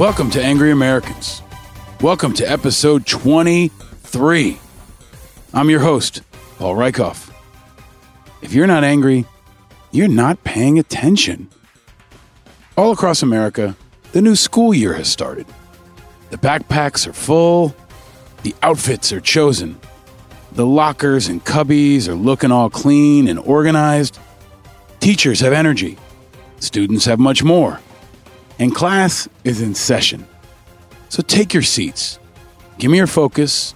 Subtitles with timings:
[0.00, 1.42] Welcome to Angry Americans.
[2.00, 4.58] Welcome to episode 23.
[5.52, 6.22] I'm your host,
[6.56, 7.30] Paul Rieckhoff.
[8.40, 9.26] If you're not angry,
[9.92, 11.50] you're not paying attention.
[12.78, 13.76] All across America,
[14.12, 15.46] the new school year has started.
[16.30, 17.76] The backpacks are full,
[18.42, 19.78] the outfits are chosen,
[20.52, 24.18] the lockers and cubbies are looking all clean and organized.
[25.00, 25.98] Teachers have energy,
[26.58, 27.80] students have much more,
[28.60, 30.24] and class is in session.
[31.08, 32.20] So take your seats,
[32.78, 33.74] give me your focus,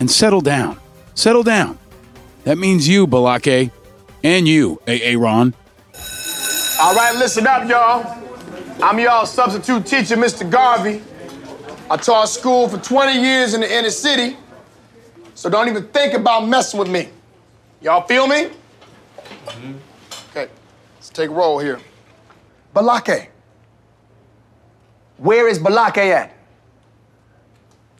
[0.00, 0.78] and settle down.
[1.14, 1.78] Settle down.
[2.44, 3.70] That means you, Balake,
[4.22, 5.54] and you, AA Ron.
[6.80, 8.22] All right, listen up, y'all.
[8.82, 10.48] I'm y'all substitute teacher, Mr.
[10.48, 11.02] Garvey.
[11.90, 14.36] I taught school for 20 years in the inner city,
[15.34, 17.08] so don't even think about messing with me.
[17.80, 18.50] Y'all feel me?
[19.46, 19.72] Mm-hmm.
[20.30, 20.50] Okay,
[20.96, 21.80] let's take a roll here.
[22.74, 23.28] Balake.
[25.18, 26.32] Where is Balake at?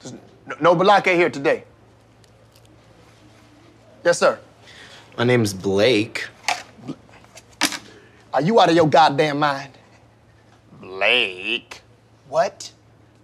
[0.01, 0.15] There's
[0.47, 1.65] no- no Balake here today.
[4.05, 4.39] Yes, sir.
[5.17, 6.29] My name's Blake.
[8.33, 9.73] Are you out of your goddamn mind?
[10.81, 11.81] Blake?
[12.29, 12.71] What?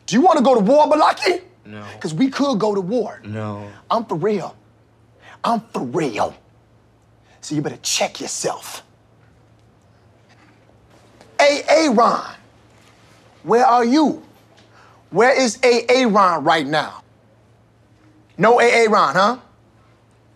[0.06, 1.42] Do you want to go to war, Balaki?
[1.66, 1.84] No.
[1.92, 3.20] Because we could go to war.
[3.24, 3.68] No.
[3.90, 4.56] I'm for real.
[5.44, 6.34] I'm for real.
[7.40, 8.82] So you better check yourself.
[11.38, 12.34] AA Ron,
[13.42, 14.22] where are you?
[15.10, 17.02] Where is AA Ron right now?
[18.38, 19.36] No AA Ron, huh?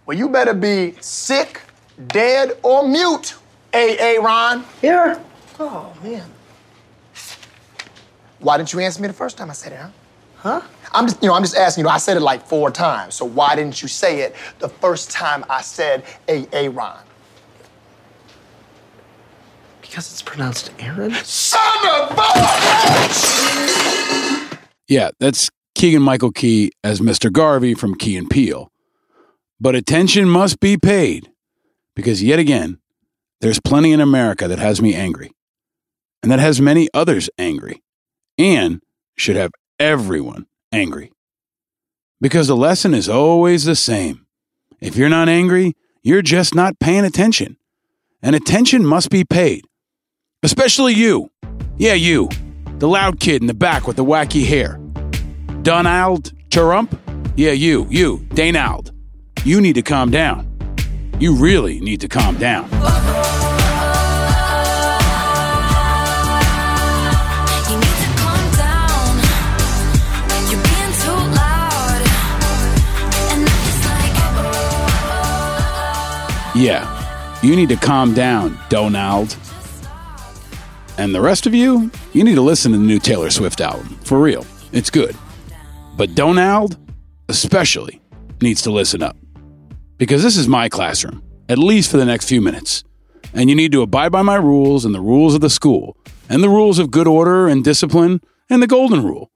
[0.04, 1.62] Well, you better be sick,
[2.08, 3.34] dead, or mute,
[3.72, 4.64] AA Ron.
[4.80, 5.20] Here.
[5.58, 6.28] Oh, man.
[8.38, 9.90] Why didn't you answer me the first time I said it, huh?
[10.36, 10.60] Huh?
[10.92, 11.86] I'm just, you know, I'm just asking you.
[11.86, 13.14] Know, I said it like four times.
[13.14, 16.98] So why didn't you say it the first time I said A Ron?
[19.96, 21.14] Because it's pronounced Aaron?
[21.24, 23.18] Son of a bitch!
[24.88, 27.32] Yeah, that's Keegan Michael Key as Mr.
[27.32, 28.70] Garvey from Key and Peele.
[29.58, 31.32] But attention must be paid
[31.94, 32.78] because yet again,
[33.40, 35.30] there's plenty in America that has me angry,
[36.22, 37.82] and that has many others angry,
[38.36, 38.82] and
[39.16, 41.10] should have everyone angry.
[42.20, 44.26] Because the lesson is always the same.
[44.78, 47.56] If you're not angry, you're just not paying attention.
[48.20, 49.64] And attention must be paid.
[50.46, 51.28] Especially you.
[51.76, 52.28] Yeah, you.
[52.78, 54.78] The loud kid in the back with the wacky hair.
[55.62, 56.96] Donald Trump?
[57.34, 58.92] Yeah, you, you, Danald.
[59.42, 60.46] You need to calm down.
[61.18, 62.62] You really need to calm down.
[62.62, 62.78] You
[67.82, 69.18] need to calm down.
[70.48, 72.02] You're being too loud.
[73.32, 74.14] And I'm like,
[75.34, 76.52] oh.
[76.54, 76.86] Yeah,
[77.42, 79.36] you need to calm down, Donald.
[80.98, 83.88] And the rest of you, you need to listen to the new Taylor Swift album.
[84.04, 85.14] For real, it's good.
[85.96, 86.78] But Donald,
[87.28, 88.00] especially,
[88.40, 89.16] needs to listen up.
[89.98, 92.82] Because this is my classroom, at least for the next few minutes.
[93.34, 95.96] And you need to abide by my rules and the rules of the school,
[96.28, 99.30] and the rules of good order and discipline, and the golden rule.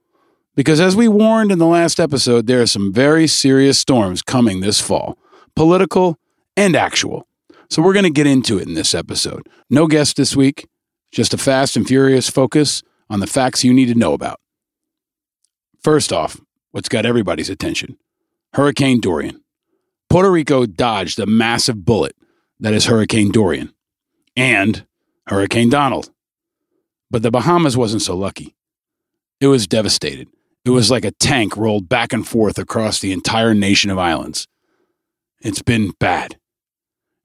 [0.54, 4.60] Because as we warned in the last episode, there are some very serious storms coming
[4.60, 5.19] this fall
[5.54, 6.19] political
[6.56, 7.27] and actual.
[7.69, 9.48] So we're going to get into it in this episode.
[9.69, 10.69] No guest this week,
[11.10, 14.41] just a fast and furious focus on the facts you need to know about.
[15.82, 16.41] First off,
[16.71, 17.98] what's got everybody's attention
[18.54, 19.43] Hurricane Dorian.
[20.09, 22.16] Puerto Rico dodged a massive bullet
[22.59, 23.72] that is Hurricane Dorian
[24.37, 24.84] and
[25.26, 26.10] Hurricane Donald.
[27.10, 28.56] But the Bahamas wasn't so lucky.
[29.41, 30.28] It was devastated.
[30.65, 34.47] It was like a tank rolled back and forth across the entire nation of islands.
[35.41, 36.38] It's been bad.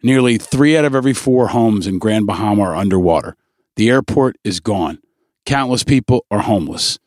[0.02, 3.36] Nearly three out of every four homes in Grand Bahama are underwater.
[3.76, 5.00] The airport is gone.
[5.46, 7.00] Countless people are homeless.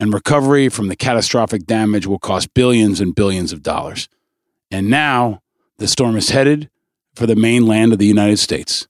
[0.00, 4.08] And recovery from the catastrophic damage will cost billions and billions of dollars.
[4.70, 5.42] And now
[5.78, 6.70] the storm is headed
[7.14, 8.86] for the mainland of the United States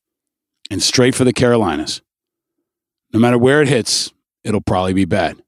[0.70, 2.02] and straight for the Carolinas.
[3.12, 4.12] No matter where it hits,
[4.44, 5.42] it'll probably be bad.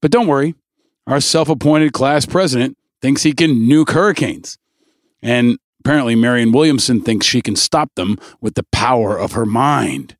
[0.00, 0.54] But don't worry,
[1.06, 4.58] our self appointed class president thinks he can nuke hurricanes.
[5.22, 10.16] And apparently, Marianne Williamson thinks she can stop them with the power of her mind.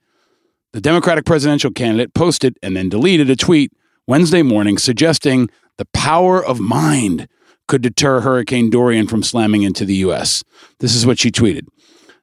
[0.77, 3.73] The Democratic presidential candidate posted and then deleted a tweet
[4.07, 7.29] Wednesday morning suggesting the power of mind
[7.67, 10.45] could deter Hurricane Dorian from slamming into the U.S.
[10.81, 11.67] This is what she tweeted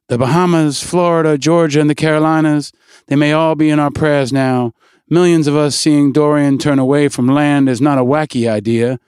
[0.08, 2.72] The Bahamas, Florida, Georgia, and the Carolinas,
[3.08, 4.74] they may all be in our prayers now.
[5.10, 9.00] Millions of us seeing Dorian turn away from land is not a wacky idea.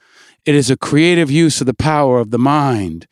[0.46, 3.06] It is a creative use of the power of the mind.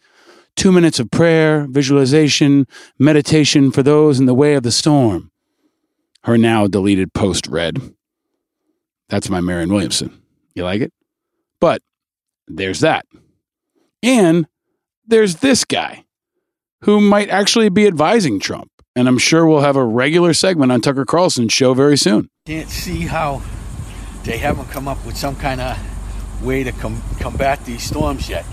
[0.55, 2.65] Two minutes of prayer, visualization,
[2.97, 5.29] meditation for those in the way of the storm.
[6.23, 7.81] Her now deleted post read
[9.09, 10.21] That's my Marianne Williamson.
[10.55, 10.93] You like it?
[11.59, 11.81] But
[12.47, 13.05] there's that.
[14.01, 14.47] And
[15.05, 16.05] there's this guy
[16.81, 18.69] who might actually be advising Trump.
[18.95, 22.29] And I'm sure we'll have a regular segment on Tucker Carlson's show very soon.
[22.45, 23.41] Can't see how
[24.23, 28.45] they haven't come up with some kind of way to com- combat these storms yet.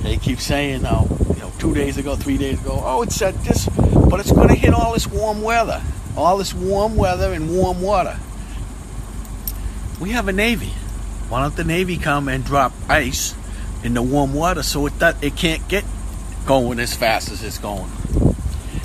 [0.00, 1.04] They keep saying, uh,
[1.34, 3.68] you know, two days ago, three days ago, oh, it said this,
[4.08, 5.82] but it's going to hit all this warm weather,
[6.16, 8.18] all this warm weather and warm water.
[10.00, 10.72] We have a Navy.
[11.28, 13.34] Why don't the Navy come and drop ice
[13.82, 14.92] in the warm water so it,
[15.22, 15.84] it can't get
[16.44, 17.90] going as fast as it's going?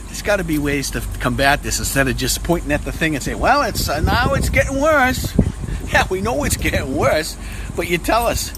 [0.05, 3.15] There's got to be ways to combat this instead of just pointing at the thing
[3.15, 5.33] and saying, well, it's uh, now it's getting worse.
[5.87, 7.37] Yeah, we know it's getting worse,
[7.77, 8.53] but you tell us,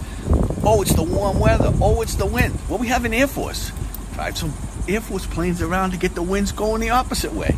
[0.64, 1.72] oh, it's the warm weather.
[1.80, 2.58] Oh, it's the wind.
[2.68, 3.72] Well, we have an Air Force.
[4.16, 4.52] Drive some
[4.88, 7.56] Air Force planes around to get the winds going the opposite way.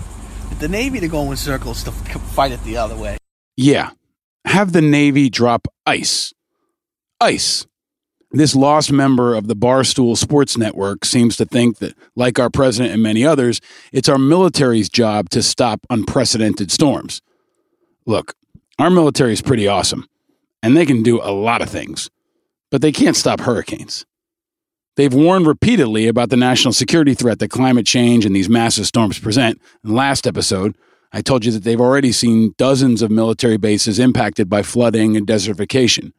[0.61, 3.17] The Navy to go in circles to fight it the other way.
[3.57, 3.89] Yeah.
[4.45, 6.35] Have the Navy drop ice.
[7.19, 7.65] Ice.
[8.29, 12.93] This lost member of the Barstool Sports Network seems to think that, like our president
[12.93, 13.59] and many others,
[13.91, 17.23] it's our military's job to stop unprecedented storms.
[18.05, 18.35] Look,
[18.77, 20.07] our military is pretty awesome,
[20.61, 22.11] and they can do a lot of things,
[22.69, 24.05] but they can't stop hurricanes.
[24.97, 29.19] They've warned repeatedly about the national security threat that climate change and these massive storms
[29.19, 29.61] present.
[29.83, 30.75] In the last episode,
[31.13, 35.25] I told you that they've already seen dozens of military bases impacted by flooding and
[35.25, 36.11] desertification.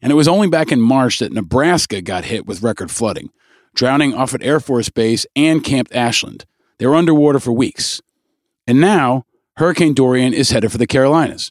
[0.00, 3.30] And it was only back in March that Nebraska got hit with record flooding,
[3.74, 6.44] drowning Offutt Air Force Base and Camp Ashland.
[6.78, 8.00] They were underwater for weeks.
[8.66, 9.24] And now,
[9.56, 11.50] Hurricane Dorian is headed for the Carolinas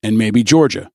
[0.00, 0.90] and maybe Georgia.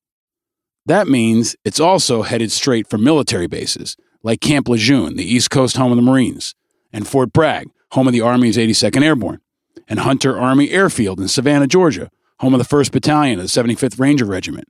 [0.86, 5.76] That means it's also headed straight for military bases like Camp Lejeune, the East Coast
[5.76, 6.56] home of the Marines,
[6.92, 9.40] and Fort Bragg, home of the Army's 82nd Airborne,
[9.86, 12.10] and Hunter Army Airfield in Savannah, Georgia,
[12.40, 14.66] home of the 1st Battalion of the 75th Ranger Regiment.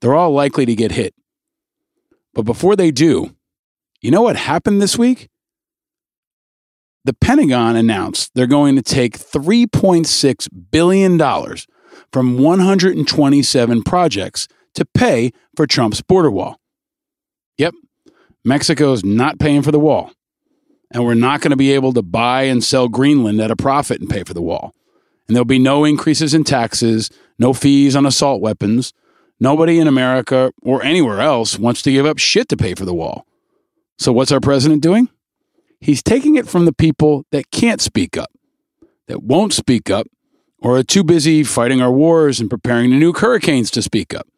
[0.00, 1.14] They're all likely to get hit.
[2.32, 3.36] But before they do,
[4.00, 5.28] you know what happened this week?
[7.04, 11.18] The Pentagon announced they're going to take $3.6 billion
[12.12, 16.60] from 127 projects to pay for Trump's border wall.
[17.58, 17.74] Yep,
[18.44, 20.12] Mexico's not paying for the wall.
[20.90, 24.00] And we're not going to be able to buy and sell Greenland at a profit
[24.00, 24.74] and pay for the wall.
[25.26, 28.92] And there'll be no increases in taxes, no fees on assault weapons.
[29.40, 32.94] Nobody in America or anywhere else wants to give up shit to pay for the
[32.94, 33.26] wall.
[33.98, 35.08] So, what's our president doing?
[35.80, 38.30] He's taking it from the people that can't speak up,
[39.08, 40.06] that won't speak up,
[40.60, 44.28] or are too busy fighting our wars and preparing the new hurricanes to speak up.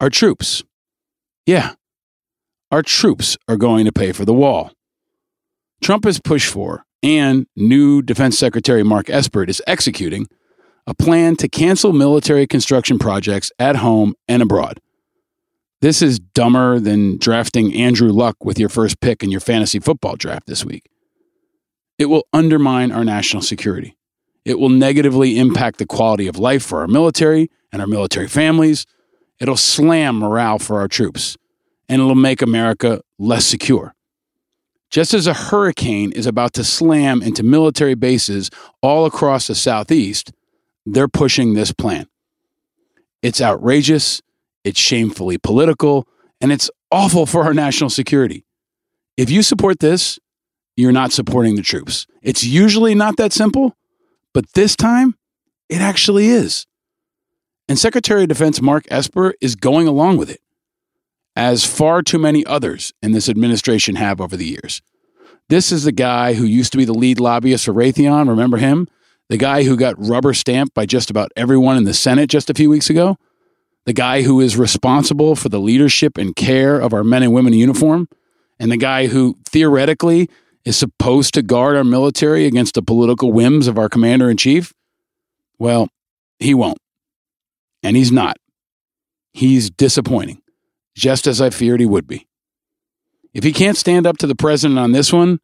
[0.00, 0.62] Our troops.
[1.46, 1.74] Yeah,
[2.70, 4.72] our troops are going to pay for the wall.
[5.82, 10.26] Trump has pushed for, and new Defense Secretary Mark Esper is executing,
[10.86, 14.80] a plan to cancel military construction projects at home and abroad.
[15.80, 20.16] This is dumber than drafting Andrew Luck with your first pick in your fantasy football
[20.16, 20.90] draft this week.
[21.98, 23.96] It will undermine our national security.
[24.44, 28.86] It will negatively impact the quality of life for our military and our military families.
[29.38, 31.36] It'll slam morale for our troops,
[31.90, 33.94] and it'll make America less secure.
[34.90, 38.48] Just as a hurricane is about to slam into military bases
[38.80, 40.32] all across the Southeast,
[40.86, 42.06] they're pushing this plan.
[43.22, 44.22] It's outrageous,
[44.62, 46.06] it's shamefully political,
[46.40, 48.44] and it's awful for our national security.
[49.16, 50.18] If you support this,
[50.76, 52.06] you're not supporting the troops.
[52.22, 53.76] It's usually not that simple,
[54.32, 55.16] but this time
[55.68, 56.66] it actually is.
[57.68, 60.40] And Secretary of Defense Mark Esper is going along with it,
[61.36, 64.82] as far too many others in this administration have over the years.
[65.48, 68.28] This is the guy who used to be the lead lobbyist for Raytheon.
[68.28, 68.88] Remember him?
[69.28, 72.54] The guy who got rubber stamped by just about everyone in the Senate just a
[72.54, 73.16] few weeks ago?
[73.86, 77.52] The guy who is responsible for the leadership and care of our men and women
[77.52, 78.08] in uniform?
[78.58, 80.28] And the guy who theoretically
[80.64, 84.72] is supposed to guard our military against the political whims of our commander in chief?
[85.58, 85.88] Well,
[86.38, 86.78] he won't.
[87.82, 88.36] And he's not.
[89.32, 90.39] He's disappointing,
[91.00, 92.28] just as I feared he would be.
[93.32, 95.40] If he can't stand up to the president on this one,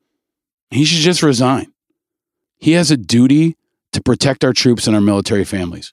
[0.71, 1.73] he should just resign.
[2.59, 3.57] He has a duty
[3.93, 5.93] to protect our troops and our military families.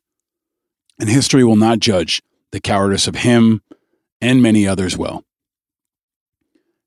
[1.00, 3.62] And history will not judge the cowardice of him
[4.20, 5.24] and many others well.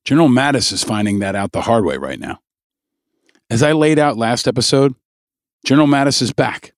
[0.05, 2.41] General Mattis is finding that out the hard way right now.
[3.49, 4.95] As I laid out last episode,
[5.65, 6.75] General Mattis is back.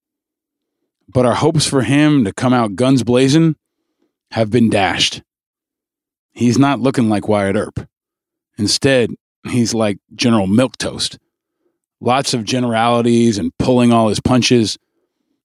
[1.09, 3.57] But our hopes for him to come out guns blazing
[4.31, 5.23] have been dashed.
[6.39, 7.89] He's not looking like Wyatt Earp.
[8.59, 9.11] Instead,
[9.51, 11.19] he's like General Milquetoast.
[12.01, 14.79] Lots of generalities and pulling all his punches.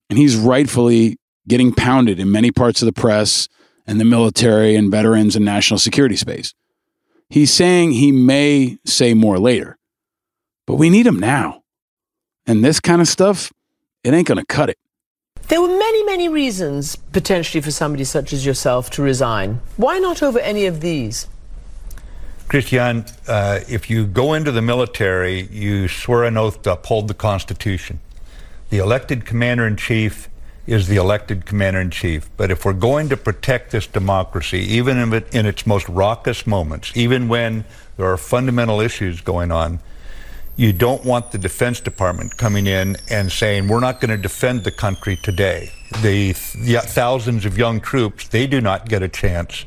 [0.07, 3.50] And he's rightfully getting pounded in many parts of the press
[3.88, 6.53] and the military and veterans and national security space.
[7.27, 9.79] He's saying he may say more later,
[10.67, 11.63] but we need him now.
[12.45, 13.51] And this kind of stuff,
[14.03, 14.77] it ain't going to cut it.
[15.50, 19.59] There were many, many reasons potentially for somebody such as yourself to resign.
[19.77, 21.27] Why not over any of these?
[22.47, 27.13] Christiane, uh, if you go into the military, you swear an oath to uphold the
[27.13, 28.00] Constitution.
[28.69, 30.29] The elected commander in chief
[30.65, 32.29] is the elected commander in chief.
[32.38, 36.91] But if we're going to protect this democracy, even in, in its most raucous moments,
[36.95, 37.65] even when
[37.97, 39.79] there are fundamental issues going on,
[40.55, 44.63] you don't want the Defense Department coming in and saying, we're not going to defend
[44.63, 45.72] the country today.
[46.01, 49.65] The th- thousands of young troops, they do not get a chance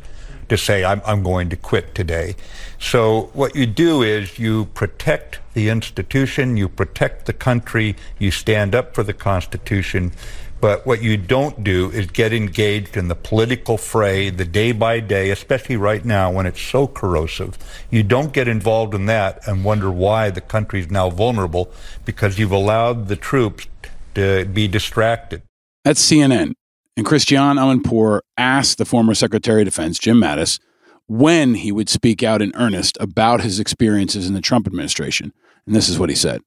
[0.48, 2.36] to say, I'm, I'm going to quit today.
[2.78, 8.74] So what you do is you protect the institution, you protect the country, you stand
[8.74, 10.12] up for the Constitution.
[10.60, 15.00] But what you don't do is get engaged in the political fray, the day by
[15.00, 17.58] day, especially right now when it's so corrosive.
[17.90, 21.70] You don't get involved in that and wonder why the country is now vulnerable
[22.04, 23.66] because you've allowed the troops
[24.14, 25.42] to be distracted.
[25.84, 26.54] That's CNN.
[26.96, 30.58] And Christiane Amanpour asked the former Secretary of Defense, Jim Mattis,
[31.06, 35.32] when he would speak out in earnest about his experiences in the Trump administration.
[35.66, 36.40] And this is what he said.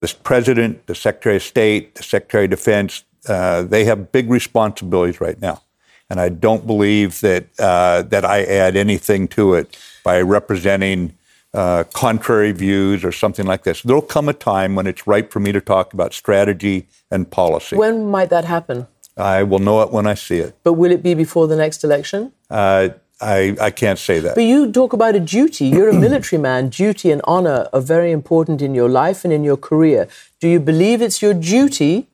[0.00, 5.20] The President, the Secretary of State, the Secretary of Defense, uh, they have big responsibilities
[5.20, 5.62] right now.
[6.10, 11.16] And I don't believe that, uh, that I add anything to it by representing
[11.54, 13.82] uh, contrary views or something like this.
[13.82, 17.76] There'll come a time when it's right for me to talk about strategy and policy.
[17.76, 18.86] When might that happen?
[19.16, 20.56] I will know it when I see it.
[20.64, 22.32] But will it be before the next election?
[22.50, 24.34] Uh, I, I can't say that.
[24.34, 25.66] But you talk about a duty.
[25.66, 26.70] You're a military man.
[26.70, 30.08] Duty and honor are very important in your life and in your career.
[30.40, 32.08] Do you believe it's your duty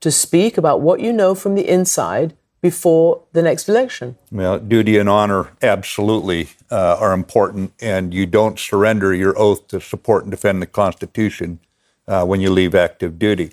[0.00, 4.16] to speak about what you know from the inside before the next election?
[4.30, 9.80] Well, duty and honor absolutely uh, are important, and you don't surrender your oath to
[9.80, 11.60] support and defend the Constitution
[12.06, 13.52] uh, when you leave active duty.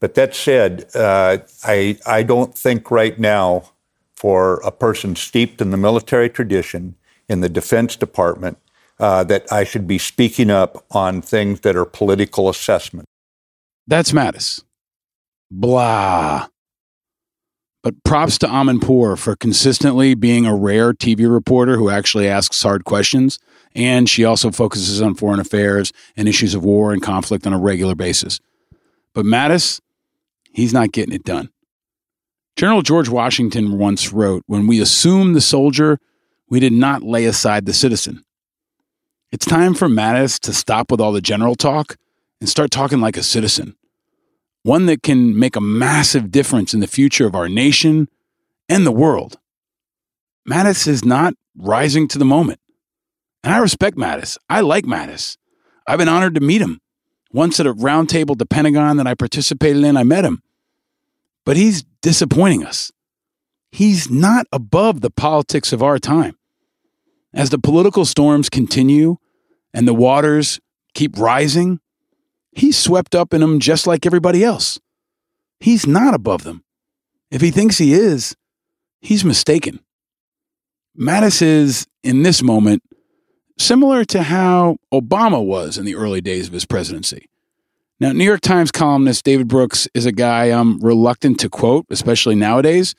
[0.00, 3.70] But that said, uh, I, I don't think right now
[4.14, 6.96] for a person steeped in the military tradition,
[7.28, 8.58] in the Defense Department,
[8.98, 13.06] uh, that I should be speaking up on things that are political assessment.
[13.86, 14.62] That's Mattis.
[15.50, 16.48] Blah.
[17.82, 22.84] But props to Amanpour for consistently being a rare TV reporter who actually asks hard
[22.84, 23.38] questions.
[23.74, 27.58] And she also focuses on foreign affairs and issues of war and conflict on a
[27.58, 28.40] regular basis.
[29.14, 29.80] But Mattis,
[30.52, 31.50] he's not getting it done.
[32.56, 35.98] General George Washington once wrote When we assume the soldier,
[36.50, 38.24] we did not lay aside the citizen.
[39.30, 41.96] It's time for Mattis to stop with all the general talk
[42.40, 43.76] and start talking like a citizen,
[44.62, 48.08] one that can make a massive difference in the future of our nation
[48.68, 49.38] and the world.
[50.48, 52.60] Mattis is not rising to the moment.
[53.42, 54.36] And I respect Mattis.
[54.48, 55.36] I like Mattis.
[55.86, 56.80] I've been honored to meet him.
[57.32, 60.42] Once at a roundtable at the Pentagon that I participated in, I met him.
[61.44, 62.90] But he's disappointing us.
[63.70, 66.36] He's not above the politics of our time.
[67.34, 69.16] As the political storms continue
[69.74, 70.58] and the waters
[70.94, 71.80] keep rising,
[72.58, 74.78] he's swept up in them just like everybody else.
[75.60, 76.64] He's not above them.
[77.30, 78.36] If he thinks he is,
[79.00, 79.80] he's mistaken.
[80.98, 82.82] Mattis is, in this moment,
[83.58, 87.28] similar to how Obama was in the early days of his presidency.
[88.00, 92.36] Now, New York Times columnist David Brooks is a guy I'm reluctant to quote, especially
[92.36, 92.94] nowadays,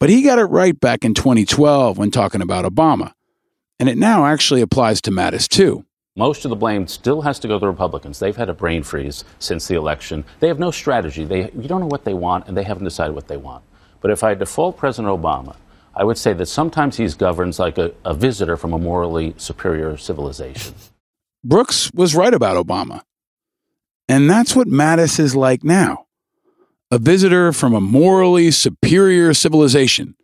[0.00, 3.12] but he got it right back in 2012 when talking about Obama.
[3.78, 5.84] And it now actually applies to Mattis too.
[6.16, 8.20] Most of the blame still has to go to the Republicans.
[8.20, 10.24] They've had a brain freeze since the election.
[10.38, 11.24] They have no strategy.
[11.24, 13.64] They, you don't know what they want, and they haven't decided what they want.
[14.00, 15.56] But if I default President Obama,
[15.92, 19.96] I would say that sometimes he's governed like a, a visitor from a morally superior
[19.96, 20.76] civilization.
[21.42, 23.02] Brooks was right about Obama.
[24.08, 26.06] And that's what Mattis is like now
[26.90, 30.14] a visitor from a morally superior civilization.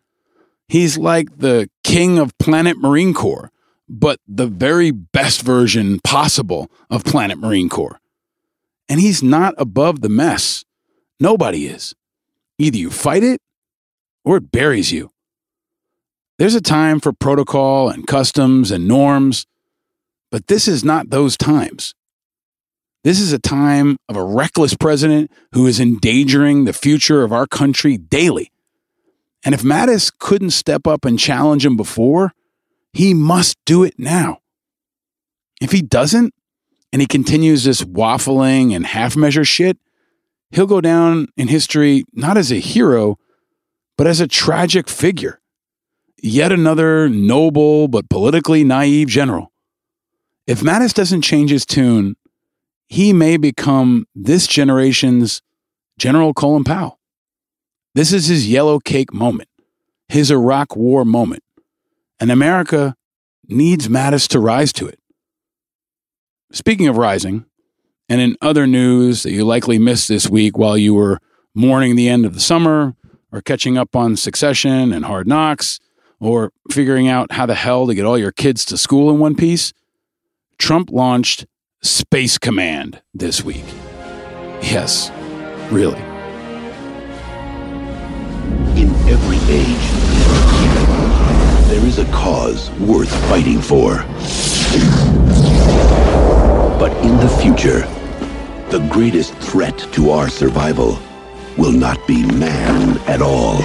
[0.68, 3.50] He's like the king of Planet Marine Corps,
[3.90, 7.98] but the very best version possible of Planet Marine Corps.
[8.88, 10.64] And he's not above the mess.
[11.18, 11.92] Nobody is.
[12.56, 13.40] Either you fight it
[14.24, 15.10] or it buries you.
[16.38, 19.44] There's a time for protocol and customs and norms,
[20.30, 21.92] but this is not those times.
[23.02, 27.46] This is a time of a reckless president who is endangering the future of our
[27.46, 28.52] country daily.
[29.44, 32.32] And if Mattis couldn't step up and challenge him before,
[32.92, 34.38] he must do it now.
[35.60, 36.34] If he doesn't,
[36.92, 39.78] and he continues this waffling and half measure shit,
[40.50, 43.16] he'll go down in history not as a hero,
[43.96, 45.40] but as a tragic figure.
[46.22, 49.52] yet another noble but politically naive general.
[50.46, 52.16] If Mattis doesn't change his tune,
[52.88, 55.42] he may become this generation's
[55.98, 56.98] General Colin Powell.
[57.94, 59.48] This is his yellow cake moment,
[60.08, 61.42] his Iraq war moment.
[62.20, 62.94] And America
[63.48, 64.98] needs Mattis to rise to it.
[66.52, 67.46] Speaking of rising,
[68.08, 71.18] and in other news that you likely missed this week while you were
[71.54, 72.94] mourning the end of the summer,
[73.32, 75.80] or catching up on Succession and Hard Knocks,
[76.18, 79.34] or figuring out how the hell to get all your kids to school in one
[79.34, 79.72] piece,
[80.58, 81.46] Trump launched
[81.82, 83.64] Space Command this week.
[84.60, 85.10] Yes,
[85.70, 86.00] really.
[88.78, 90.09] In every age,
[91.90, 93.96] is a cause worth fighting for.
[96.78, 97.80] But in the future,
[98.70, 101.00] the greatest threat to our survival
[101.58, 103.56] will not be man at all.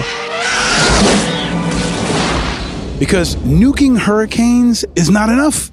[2.98, 5.72] Because nuking hurricanes is not enough.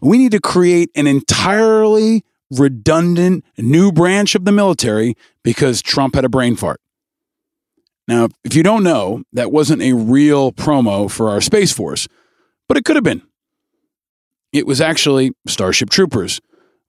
[0.00, 6.24] We need to create an entirely redundant new branch of the military because Trump had
[6.24, 6.80] a brain fart.
[8.08, 12.08] Now, if you don't know, that wasn't a real promo for our Space Force,
[12.66, 13.22] but it could have been.
[14.50, 16.40] It was actually Starship Troopers,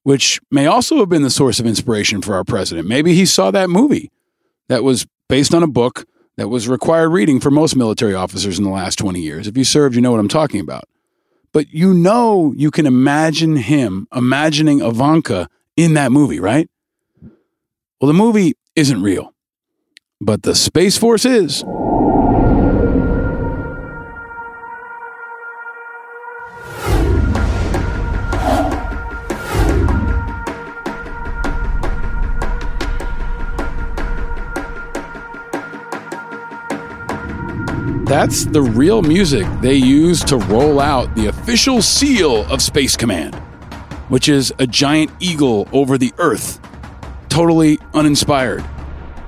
[0.03, 2.88] which may also have been the source of inspiration for our president.
[2.88, 4.09] Maybe he saw that movie
[4.69, 6.05] that was based on a book
[6.38, 9.45] that was required reading for most military officers in the last 20 years.
[9.45, 10.85] If you served, you know what I'm talking about.
[11.51, 16.69] But you know, you can imagine him imagining Ivanka in that movie, right?
[17.99, 19.33] Well, the movie isn't real,
[20.21, 21.63] but the Space Force is.
[38.05, 43.35] That's the real music they use to roll out the official seal of Space Command,
[44.09, 46.59] which is a giant eagle over the Earth,
[47.29, 48.65] totally uninspired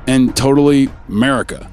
[0.08, 1.70] and totally America.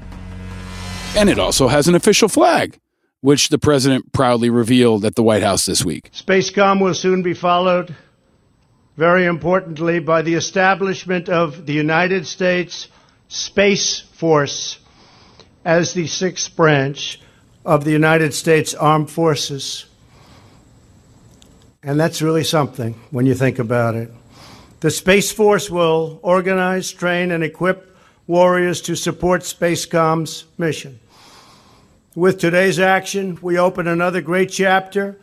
[1.15, 2.79] And it also has an official flag,
[3.21, 6.11] which the president proudly revealed at the White House this week.
[6.13, 7.95] Spacecom will soon be followed,
[8.95, 12.87] very importantly, by the establishment of the United States
[13.27, 14.79] Space Force
[15.65, 17.19] as the sixth branch
[17.65, 19.85] of the United States Armed Forces.
[21.83, 24.11] And that's really something when you think about it.
[24.81, 27.88] The Space Force will organize, train, and equip
[28.29, 30.99] warriors to support Spacecom's mission.
[32.13, 35.17] With today's action, we open another great chapter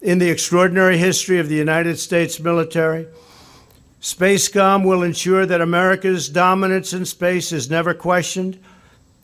[0.00, 3.08] in the extraordinary history of the United States military.
[4.00, 8.60] Spacecom will ensure that America's dominance in space is never questioned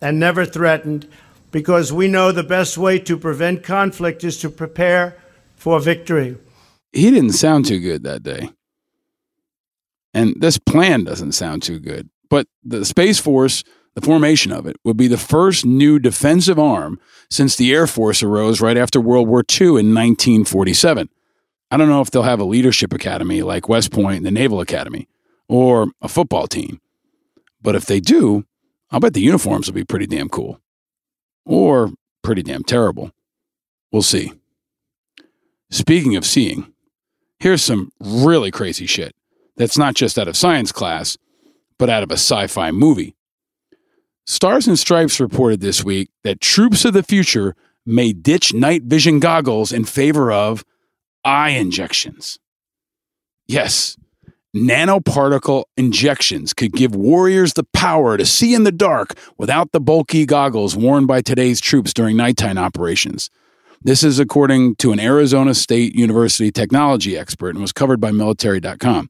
[0.00, 1.08] and never threatened
[1.52, 5.16] because we know the best way to prevent conflict is to prepare
[5.54, 6.36] for victory.
[6.92, 8.50] He didn't sound too good that day.
[10.12, 12.08] And this plan doesn't sound too good.
[12.30, 13.64] But the Space Force,
[13.94, 18.22] the formation of it, would be the first new defensive arm since the Air Force
[18.22, 21.08] arose right after World War II in 1947.
[21.70, 24.60] I don't know if they'll have a leadership academy like West Point and the Naval
[24.60, 25.08] Academy
[25.48, 26.80] or a football team.
[27.60, 28.44] But if they do,
[28.90, 30.60] I'll bet the uniforms will be pretty damn cool.
[31.44, 31.90] Or
[32.22, 33.10] pretty damn terrible.
[33.90, 34.32] We'll see.
[35.70, 36.72] Speaking of seeing,
[37.38, 39.14] here's some really crazy shit
[39.56, 41.18] that's not just out of science class,
[41.78, 43.14] but out of a sci fi movie.
[44.26, 47.54] Stars and Stripes reported this week that troops of the future
[47.86, 50.64] may ditch night vision goggles in favor of
[51.24, 52.38] eye injections.
[53.46, 53.96] Yes,
[54.54, 60.26] nanoparticle injections could give warriors the power to see in the dark without the bulky
[60.26, 63.30] goggles worn by today's troops during nighttime operations.
[63.82, 69.08] This is according to an Arizona State University technology expert and was covered by military.com.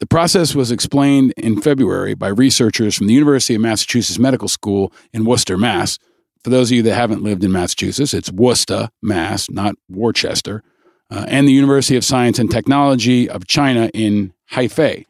[0.00, 4.90] The process was explained in February by researchers from the University of Massachusetts Medical School
[5.12, 5.98] in Worcester, Mass.
[6.42, 10.62] For those of you that haven't lived in Massachusetts, it's Worcester, Mass, not Worcester,
[11.10, 15.04] uh, and the University of Science and Technology of China in Hefei.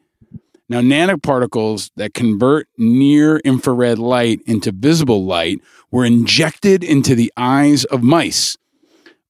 [0.69, 5.61] Now, nanoparticles that convert near infrared light into visible light
[5.93, 8.57] were injected into the eyes of mice,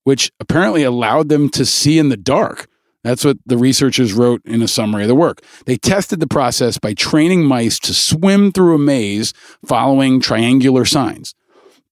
[0.06, 2.68] which apparently allowed them to see in the dark.
[3.02, 5.42] That's what the researchers wrote in a summary of the work.
[5.64, 11.34] They tested the process by training mice to swim through a maze following triangular signs.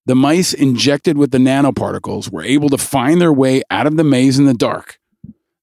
[0.07, 4.05] The mice injected with the nanoparticles were able to find their way out of the
[4.05, 5.01] maze in the dark.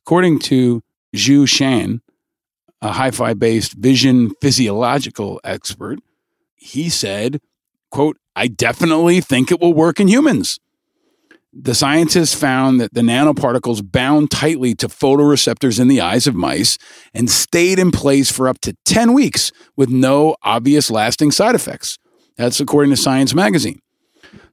[0.06, 0.84] According to
[1.16, 2.02] Zhu Shan,
[2.82, 6.00] a Hefei based vision physiological expert,
[6.56, 7.40] he said,
[7.92, 10.60] quote, I definitely think it will work in humans.
[11.54, 16.78] The scientists found that the nanoparticles bound tightly to photoreceptors in the eyes of mice
[17.14, 21.98] and stayed in place for up to 10 weeks with no obvious lasting side effects.
[22.38, 23.82] That's according to Science Magazine.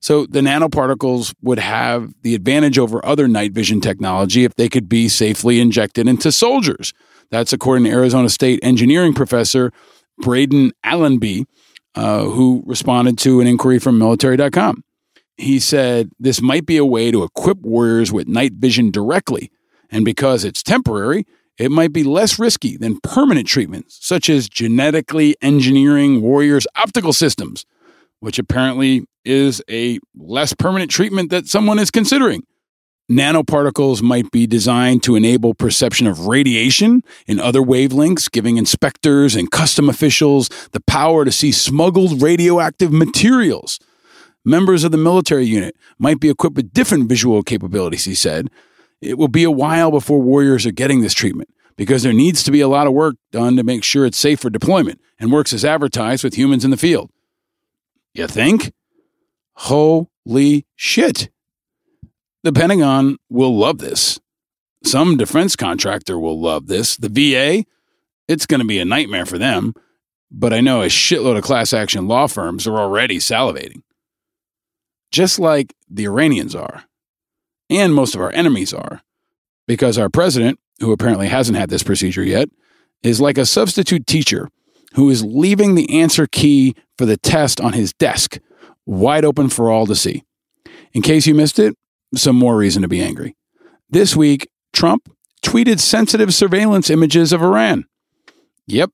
[0.00, 4.88] So the nanoparticles would have the advantage over other night vision technology if they could
[4.88, 6.92] be safely injected into soldiers.
[7.30, 9.72] That's according to Arizona State engineering professor
[10.18, 11.46] Braden Allenby,
[11.94, 14.82] uh, who responded to an inquiry from military.com.
[15.38, 19.50] He said this might be a way to equip warriors with night vision directly.
[19.90, 25.36] And because it's temporary, it might be less risky than permanent treatments, such as genetically
[25.40, 27.64] engineering warriors' optical systems,
[28.20, 32.42] which apparently is a less permanent treatment that someone is considering.
[33.10, 39.50] Nanoparticles might be designed to enable perception of radiation in other wavelengths, giving inspectors and
[39.50, 43.78] custom officials the power to see smuggled radioactive materials.
[44.48, 48.48] Members of the military unit might be equipped with different visual capabilities, he said.
[49.02, 52.50] It will be a while before warriors are getting this treatment because there needs to
[52.50, 55.52] be a lot of work done to make sure it's safe for deployment and works
[55.52, 57.10] as advertised with humans in the field.
[58.14, 58.72] You think?
[59.52, 61.28] Holy shit.
[62.42, 64.18] The Pentagon will love this.
[64.82, 66.96] Some defense contractor will love this.
[66.96, 67.66] The VA,
[68.26, 69.74] it's going to be a nightmare for them,
[70.30, 73.82] but I know a shitload of class action law firms are already salivating.
[75.10, 76.84] Just like the Iranians are,
[77.70, 79.02] and most of our enemies are,
[79.66, 82.48] because our president, who apparently hasn't had this procedure yet,
[83.02, 84.48] is like a substitute teacher
[84.94, 88.38] who is leaving the answer key for the test on his desk,
[88.86, 90.24] wide open for all to see.
[90.92, 91.74] In case you missed it,
[92.14, 93.36] some more reason to be angry.
[93.90, 95.08] This week, Trump
[95.44, 97.84] tweeted sensitive surveillance images of Iran.
[98.66, 98.90] Yep,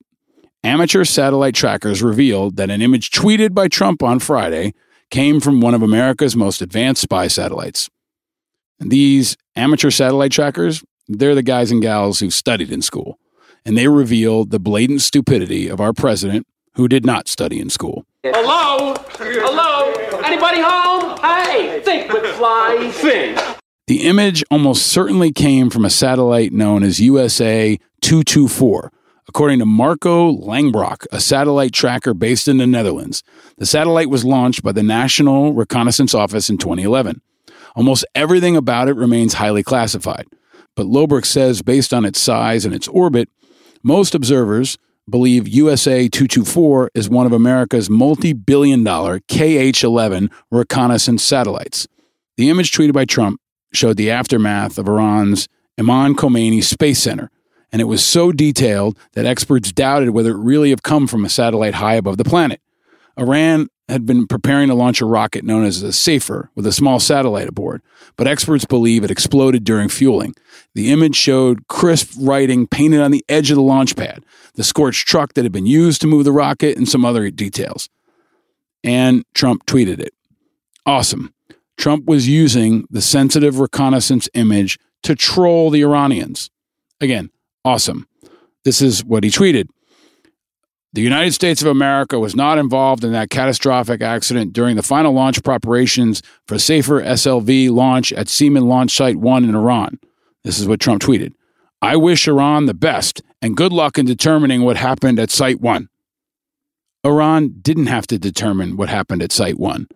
[0.63, 4.73] amateur satellite trackers revealed that an image tweeted by Trump on Friday
[5.09, 7.89] came from one of America's most advanced spy satellites.
[8.79, 13.17] These amateur satellite trackers, they're the guys and gals who studied in school,
[13.65, 18.05] and they reveal the blatant stupidity of our president who did not study in school.
[18.23, 18.95] Hello?
[19.17, 19.91] Hello?
[20.25, 21.17] Anybody home?
[21.19, 23.39] Hey, think McFly, think.
[23.87, 28.91] The image almost certainly came from a satellite known as USA 224,
[29.27, 33.23] according to Marco Langbrock, a satellite tracker based in the Netherlands.
[33.57, 37.21] The satellite was launched by the National Reconnaissance Office in 2011.
[37.75, 40.27] Almost everything about it remains highly classified,
[40.75, 43.29] but Langbrock says based on its size and its orbit,
[43.83, 44.77] most observers
[45.09, 51.87] believe USA 224 is one of America's multi billion dollar KH 11 reconnaissance satellites.
[52.37, 53.39] The image tweeted by Trump
[53.73, 55.47] showed the aftermath of Iran's
[55.79, 57.29] Imam Khomeini Space Center,
[57.75, 61.29] and it was so detailed that experts doubted whether it really had come from a
[61.29, 62.61] satellite high above the planet.
[63.17, 67.01] Iran had been preparing to launch a rocket known as a Safir with a small
[67.01, 67.81] satellite aboard,
[68.15, 70.33] but experts believe it exploded during fueling.
[70.73, 75.05] The image showed crisp writing painted on the edge of the launch pad, the scorched
[75.05, 77.89] truck that had been used to move the rocket, and some other details.
[78.85, 80.13] And Trump tweeted it.
[80.85, 81.33] Awesome.
[81.75, 86.49] Trump was using the sensitive reconnaissance image to troll the Iranians.
[87.01, 87.31] Again,
[87.65, 88.07] awesome.
[88.63, 89.67] This is what he tweeted.
[90.93, 95.11] The United States of America was not involved in that catastrophic accident during the final
[95.11, 99.99] launch preparations for Safir SLV launch at Semnan Launch Site 1 in Iran.
[100.45, 101.33] This is what Trump tweeted.
[101.81, 105.89] I wish Iran the best and good luck in determining what happened at Site 1.
[107.03, 109.87] Iran didn't have to determine what happened at Site 1.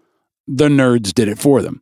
[0.48, 1.82] The nerds did it for them.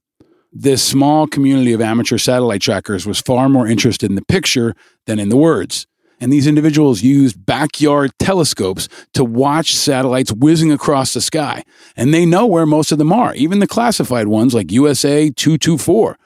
[0.59, 5.19] This small community of amateur satellite trackers was far more interested in the picture than
[5.19, 5.85] in the words
[6.19, 11.63] and these individuals used backyard telescopes to watch satellites whizzing across the sky.
[11.95, 16.17] And they know where most of them are, even the classified ones like USA 224.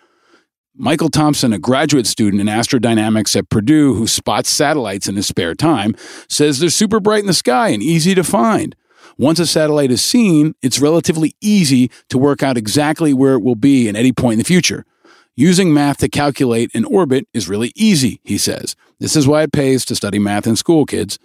[0.75, 5.53] Michael Thompson, a graduate student in astrodynamics at Purdue who spots satellites in his spare
[5.53, 5.93] time,
[6.29, 8.75] says they're super bright in the sky and easy to find.
[9.17, 13.55] Once a satellite is seen, it's relatively easy to work out exactly where it will
[13.55, 14.85] be at any point in the future.
[15.35, 18.75] Using math to calculate an orbit is really easy, he says.
[18.99, 21.17] This is why it pays to study math in school, kids.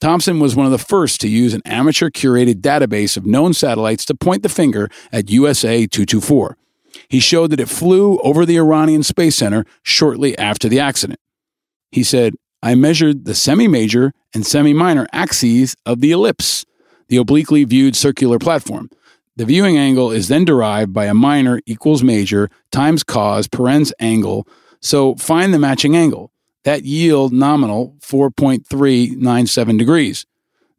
[0.00, 4.04] Thompson was one of the first to use an amateur curated database of known satellites
[4.06, 6.56] to point the finger at USA 224.
[7.08, 11.20] He showed that it flew over the Iranian Space Center shortly after the accident.
[11.92, 16.64] He said, I measured the semi major and semi minor axes of the ellipse,
[17.08, 18.90] the obliquely viewed circular platform.
[19.36, 24.46] The viewing angle is then derived by a minor equals major times cos parens angle.
[24.80, 26.30] So find the matching angle.
[26.64, 30.26] That yield nominal 4.397 degrees.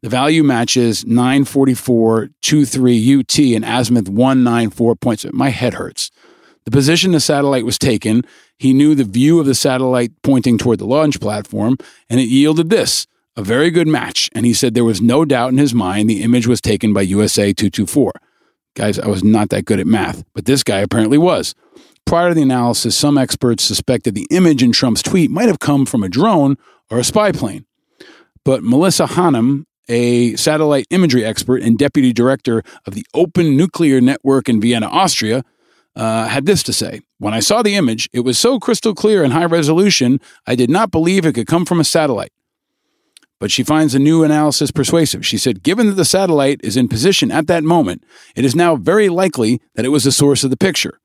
[0.02, 5.24] The value matches 944.23 UT and azimuth 194 points.
[5.32, 6.10] My head hurts.
[6.64, 8.24] The position the satellite was taken,
[8.58, 11.76] he knew the view of the satellite pointing toward the launch platform,
[12.08, 14.30] and it yielded this a very good match.
[14.34, 17.02] And he said there was no doubt in his mind the image was taken by
[17.02, 18.12] USA 224.
[18.74, 21.54] Guys, I was not that good at math, but this guy apparently was.
[22.04, 25.86] Prior to the analysis, some experts suspected the image in Trump's tweet might have come
[25.86, 26.56] from a drone
[26.90, 27.64] or a spy plane.
[28.44, 34.48] But Melissa Hanham, a satellite imagery expert and deputy director of the Open Nuclear Network
[34.48, 35.44] in Vienna, Austria,
[35.96, 39.24] uh, had this to say When I saw the image, it was so crystal clear
[39.24, 42.32] and high resolution, I did not believe it could come from a satellite.
[43.40, 45.26] But she finds the new analysis persuasive.
[45.26, 48.04] She said, given that the satellite is in position at that moment,
[48.36, 51.00] it is now very likely that it was the source of the picture.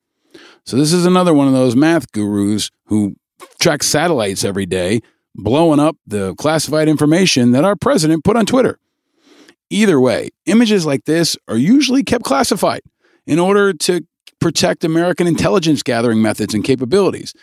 [0.66, 3.16] So, this is another one of those math gurus who
[3.60, 5.02] track satellites every day,
[5.36, 8.78] blowing up the classified information that our president put on Twitter.
[9.70, 12.82] Either way, images like this are usually kept classified
[13.28, 14.02] in order to
[14.40, 17.34] protect American intelligence gathering methods and capabilities.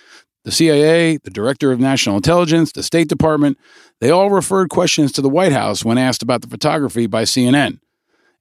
[0.44, 3.58] The CIA, the Director of National Intelligence, the State Department,
[4.00, 7.80] they all referred questions to the White House when asked about the photography by CNN.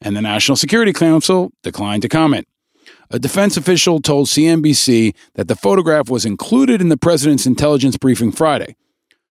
[0.02, 2.48] And the National Security Council declined to comment.
[3.10, 8.32] A defense official told CNBC that the photograph was included in the president's intelligence briefing
[8.32, 8.76] Friday.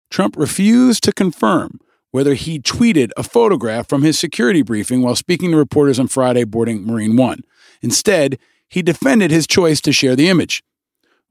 [0.09, 1.79] Trump refused to confirm
[2.11, 6.43] whether he tweeted a photograph from his security briefing while speaking to reporters on Friday
[6.43, 7.41] boarding Marine One.
[7.81, 10.63] Instead, he defended his choice to share the image.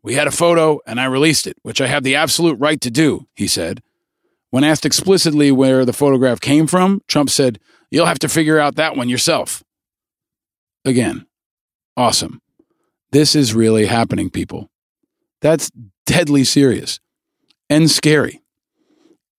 [0.03, 2.91] We had a photo and I released it, which I have the absolute right to
[2.91, 3.83] do, he said.
[4.51, 7.59] When asked explicitly where the photograph came from, Trump said,
[7.91, 9.63] You'll have to figure out that one yourself.
[10.85, 11.27] Again,
[11.97, 12.41] awesome.
[13.13, 14.69] This is really happening, people.
[15.41, 15.71] That's
[16.07, 17.01] deadly serious
[17.71, 18.43] and scary.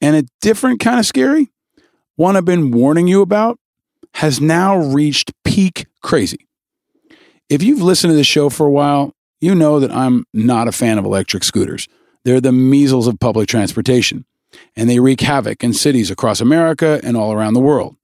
[0.02, 1.52] And a different kind of scary,
[2.15, 3.60] one I've been warning you about,
[4.15, 6.48] has now reached peak crazy.
[7.50, 10.72] If you've listened to this show for a while, you know that I'm not a
[10.72, 11.88] fan of electric scooters.
[12.24, 14.26] They're the measles of public transportation,
[14.75, 17.95] and they wreak havoc in cities across America and all around the world.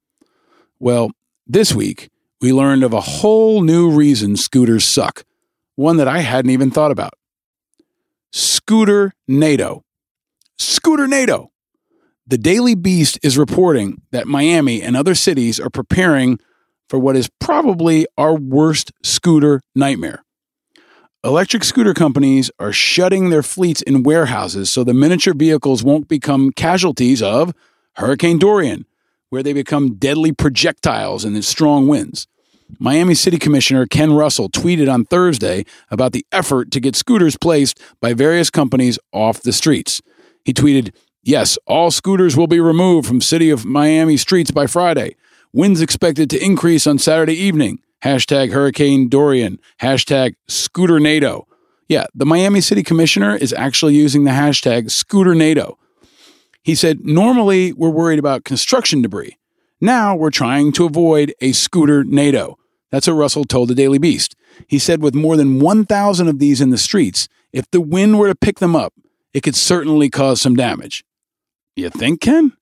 [0.80, 1.12] Well,
[1.48, 2.10] this week,
[2.42, 5.24] we learned of a whole new reason scooters suck,
[5.76, 7.14] one that I hadn't even thought about.
[8.32, 9.84] Scooter NATO.
[10.60, 11.48] Scooternado.
[12.28, 16.40] The Daily Beast is reporting that Miami and other cities are preparing
[16.90, 20.25] for what is probably our worst scooter nightmare.
[21.26, 26.52] Electric scooter companies are shutting their fleets in warehouses so the miniature vehicles won't become
[26.52, 27.52] casualties of
[27.94, 28.86] Hurricane Dorian,
[29.30, 32.28] where they become deadly projectiles in the strong winds.
[32.78, 37.80] Miami City Commissioner Ken Russell tweeted on Thursday about the effort to get scooters placed
[38.00, 40.04] by various companies off the streets.
[40.44, 45.16] He tweeted, Yes, all scooters will be removed from City of Miami streets by Friday.
[45.52, 47.80] Winds expected to increase on Saturday evening.
[48.06, 49.60] Hashtag Hurricane Dorian.
[49.82, 51.46] Hashtag Scooternado.
[51.90, 55.76] Yeah, the Miami City Commissioner is actually using the hashtag Scooternado.
[56.62, 59.40] He said, Normally, we're worried about construction debris.
[59.82, 62.58] Now we're trying to avoid a scooternado.
[62.92, 64.36] That's what Russell told the Daily Beast.
[64.68, 68.28] He said, with more than 1,000 of these in the streets, if the wind were
[68.28, 68.94] to pick them up,
[69.34, 71.04] it could certainly cause some damage.
[71.76, 72.54] You think, Ken?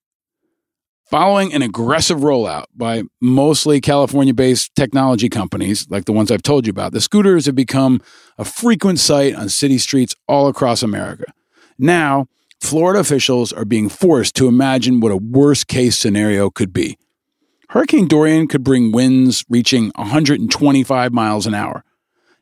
[1.10, 6.66] Following an aggressive rollout by mostly California based technology companies like the ones I've told
[6.66, 8.00] you about, the scooters have become
[8.38, 11.24] a frequent sight on city streets all across America.
[11.78, 16.96] Now, Florida officials are being forced to imagine what a worst case scenario could be.
[17.68, 21.84] Hurricane Dorian could bring winds reaching 125 miles an hour.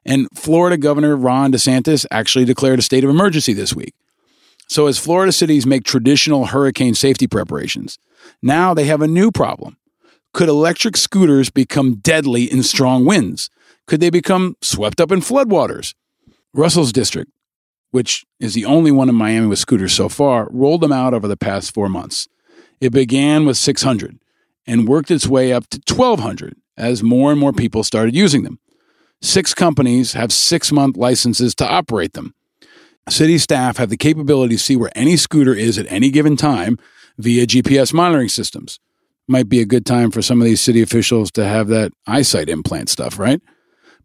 [0.04, 3.94] And Florida Governor Ron DeSantis actually declared a state of emergency this week.
[4.68, 7.98] So, as Florida cities make traditional hurricane safety preparations,
[8.42, 9.76] now they have a new problem.
[10.32, 13.50] Could electric scooters become deadly in strong winds?
[13.86, 15.94] Could they become swept up in floodwaters?
[16.54, 17.30] Russell's district,
[17.90, 21.28] which is the only one in Miami with scooters so far, rolled them out over
[21.28, 22.28] the past four months.
[22.80, 24.18] It began with 600
[24.66, 28.58] and worked its way up to 1,200 as more and more people started using them.
[29.20, 32.34] Six companies have six month licenses to operate them.
[33.08, 36.78] City staff have the capability to see where any scooter is at any given time
[37.18, 38.78] via GPS monitoring systems.
[39.28, 42.48] Might be a good time for some of these city officials to have that eyesight
[42.48, 43.40] implant stuff, right?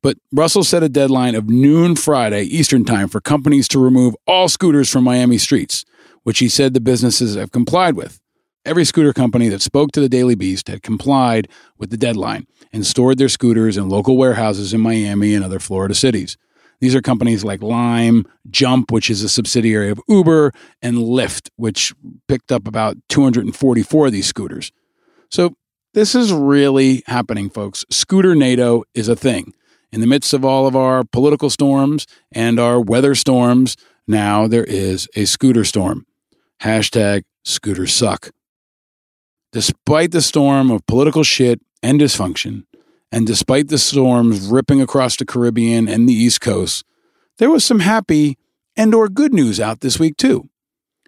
[0.02, 4.48] But Russell set a deadline of noon Friday Eastern Time for companies to remove all
[4.48, 5.86] scooters from Miami streets,
[6.24, 8.20] which he said the businesses have complied with.
[8.64, 12.86] Every scooter company that spoke to the Daily Beast had complied with the deadline and
[12.86, 16.38] stored their scooters in local warehouses in Miami and other Florida cities.
[16.80, 21.94] These are companies like Lime, Jump, which is a subsidiary of Uber, and Lyft, which
[22.28, 24.72] picked up about 244 of these scooters.
[25.30, 25.56] So
[25.94, 27.84] this is really happening, folks.
[27.92, 29.54] Scooternado is a thing.
[29.92, 33.76] In the midst of all of our political storms and our weather storms,
[34.08, 36.06] now there is a scooter storm.
[36.62, 38.32] Hashtag scooters suck.
[39.52, 42.66] Despite the storm of political shit and dysfunction,
[43.12, 46.86] and despite the storms ripping across the Caribbean and the East Coast,
[47.38, 48.38] there was some happy
[48.76, 50.50] and or good news out this week too.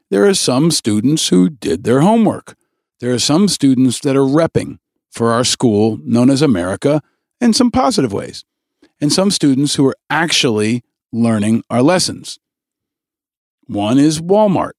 [0.09, 2.55] There are some students who did their homework.
[2.99, 4.79] There are some students that are repping
[5.12, 7.01] for our school known as America
[7.39, 8.43] in some positive ways.
[9.01, 12.39] And some students who are actually learning our lessons.
[13.65, 14.71] One is Walmart.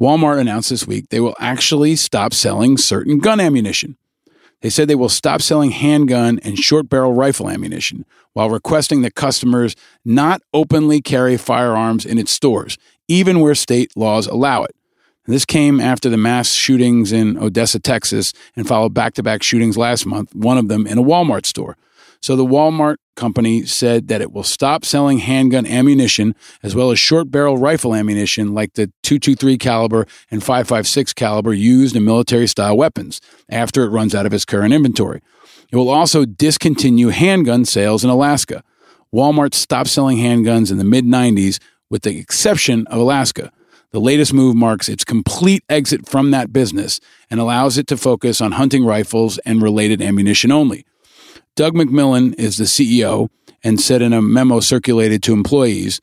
[0.00, 3.96] Walmart announced this week they will actually stop selling certain gun ammunition.
[4.62, 9.14] They said they will stop selling handgun and short barrel rifle ammunition while requesting that
[9.14, 14.74] customers not openly carry firearms in its stores, even where state laws allow it.
[15.26, 19.76] This came after the mass shootings in Odessa, Texas, and followed back to back shootings
[19.76, 21.76] last month, one of them in a Walmart store.
[22.22, 26.98] So the Walmart company said that it will stop selling handgun ammunition as well as
[26.98, 32.76] short barrel rifle ammunition like the 223 caliber and 556 caliber used in military style
[32.76, 35.20] weapons after it runs out of its current inventory.
[35.72, 38.62] It will also discontinue handgun sales in Alaska.
[39.12, 41.58] Walmart stopped selling handguns in the mid 90s
[41.90, 43.50] with the exception of Alaska.
[43.90, 48.40] The latest move marks its complete exit from that business and allows it to focus
[48.40, 50.86] on hunting rifles and related ammunition only.
[51.54, 53.28] Doug McMillon is the CEO
[53.62, 56.00] and said in a memo circulated to employees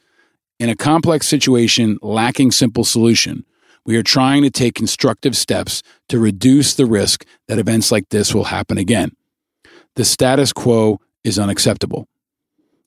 [0.60, 3.46] In a complex situation lacking simple solution,
[3.84, 8.36] we are trying to take constructive steps to reduce the risk that events like this
[8.36, 9.16] will happen again.
[9.96, 12.08] The status quo is unacceptable.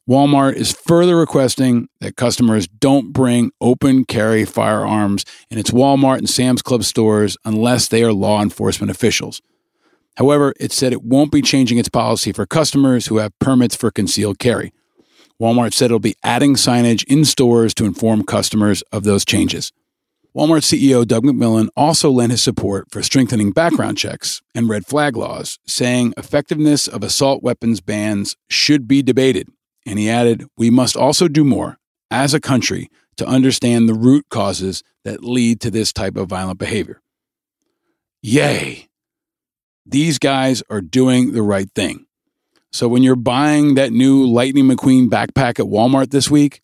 [0.08, 6.30] Walmart is further requesting that customers don't bring open carry firearms in its Walmart and
[6.30, 9.42] Sam's Club stores unless they are law enforcement officials.
[10.16, 13.90] However, it said it won't be changing its policy for customers who have permits for
[13.90, 14.72] concealed carry.
[15.40, 19.72] Walmart said it'll be adding signage in stores to inform customers of those changes.
[20.36, 25.16] Walmart CEO Doug McMillon also lent his support for strengthening background checks and red flag
[25.16, 29.48] laws, saying effectiveness of assault weapons bans should be debated.
[29.84, 31.78] And he added, We must also do more
[32.10, 36.58] as a country to understand the root causes that lead to this type of violent
[36.58, 37.02] behavior.
[38.22, 38.88] Yay!
[39.84, 42.06] These guys are doing the right thing.
[42.70, 46.62] So when you're buying that new Lightning McQueen backpack at Walmart this week,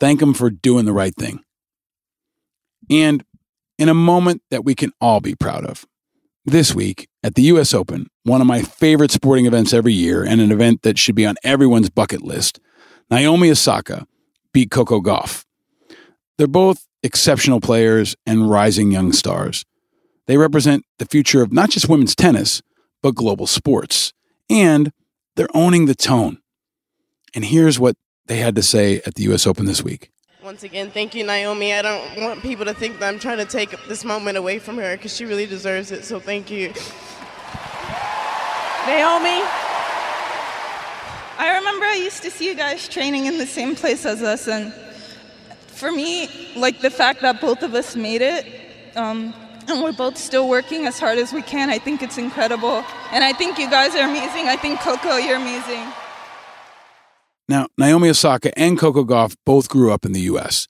[0.00, 1.40] thank them for doing the right thing.
[2.88, 3.24] And
[3.78, 5.84] in a moment that we can all be proud of,
[6.46, 10.40] this week at the US Open, one of my favorite sporting events every year and
[10.40, 12.60] an event that should be on everyone's bucket list,
[13.10, 14.06] Naomi Osaka
[14.52, 15.44] beat Coco Gauff.
[16.38, 19.64] They're both exceptional players and rising young stars.
[20.26, 22.62] They represent the future of not just women's tennis,
[23.02, 24.12] but global sports.
[24.50, 24.92] And
[25.36, 26.38] they're owning the tone.
[27.34, 30.10] And here's what they had to say at the US Open this week.
[30.42, 31.72] Once again, thank you, Naomi.
[31.74, 34.76] I don't want people to think that I'm trying to take this moment away from
[34.76, 36.04] her because she really deserves it.
[36.04, 36.68] So thank you.
[38.86, 39.42] Naomi,
[41.38, 44.46] I remember I used to see you guys training in the same place as us,
[44.46, 44.72] and
[45.66, 48.46] for me, like the fact that both of us made it,
[48.96, 49.34] um,
[49.68, 52.84] and we're both still working as hard as we can, I think it's incredible.
[53.12, 54.48] And I think you guys are amazing.
[54.48, 55.92] I think Coco, you're amazing.
[57.48, 60.66] Now, Naomi Osaka and Coco Gauff both grew up in the U.S.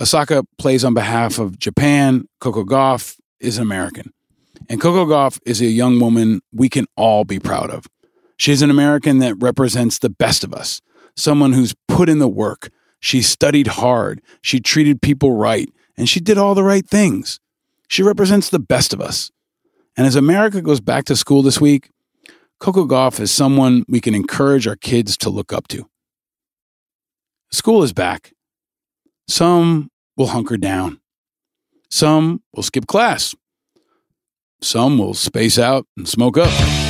[0.00, 2.26] Osaka plays on behalf of Japan.
[2.40, 4.12] Coco Gauff is an American.
[4.68, 7.86] And Coco Gauff is a young woman we can all be proud of.
[8.36, 10.80] She's an American that represents the best of us,
[11.16, 12.70] someone who's put in the work.
[12.98, 17.38] She studied hard, she treated people right, and she did all the right things.
[17.92, 19.30] She represents the best of us.
[19.98, 21.90] And as America goes back to school this week,
[22.58, 25.86] Coco Gauff is someone we can encourage our kids to look up to.
[27.50, 28.32] School is back.
[29.28, 31.02] Some will hunker down.
[31.90, 33.34] Some will skip class.
[34.62, 36.81] Some will space out and smoke up.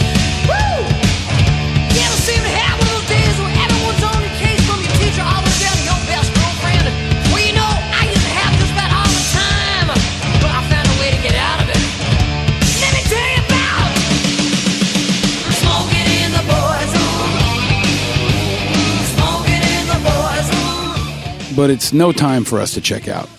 [21.63, 23.31] But it's no time for us to check out.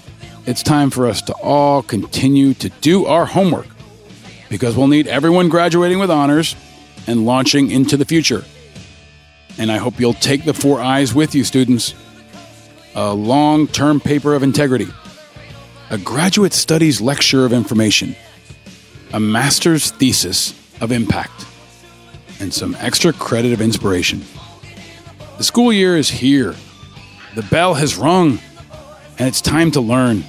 [0.46, 3.68] It's time for us to all continue to do our homework
[4.50, 6.56] because we'll need everyone graduating with honors
[7.06, 8.46] and launching into the future.
[9.58, 11.94] And I hope you'll take the four I's with you, students.
[12.96, 14.88] A long term paper of integrity,
[15.90, 18.16] a graduate studies lecture of information,
[19.12, 21.46] a master's thesis of impact,
[22.40, 24.24] and some extra credit of inspiration.
[25.40, 26.56] The school year is here.
[27.36, 28.38] The bell has rung,
[29.18, 30.24] and it's time to learn.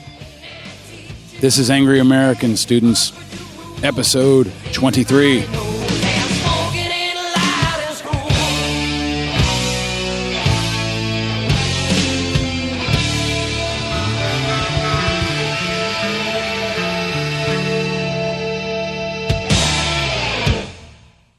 [1.39, 3.13] This is Angry American Students,
[3.85, 5.45] episode 23.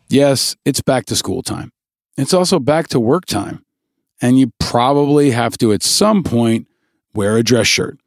[0.08, 1.72] Yes, it's back to school time.
[2.18, 3.65] It's also back to work time.
[4.26, 6.68] And you probably have to, at some point,
[7.14, 8.00] wear a dress shirt.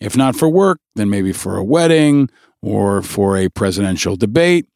[0.00, 2.30] If not for work, then maybe for a wedding
[2.62, 4.68] or for a presidential debate.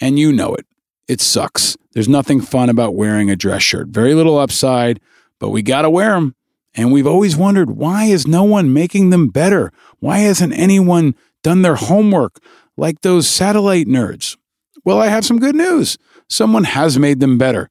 [0.00, 0.66] And you know it.
[1.06, 1.76] It sucks.
[1.92, 3.90] There's nothing fun about wearing a dress shirt.
[3.90, 4.98] Very little upside,
[5.38, 6.34] but we got to wear them.
[6.74, 9.70] And we've always wondered why is no one making them better?
[10.00, 11.14] Why hasn't anyone
[11.44, 12.42] done their homework
[12.76, 14.36] like those satellite nerds?
[14.84, 15.96] Well, I have some good news.
[16.28, 17.70] Someone has made them better.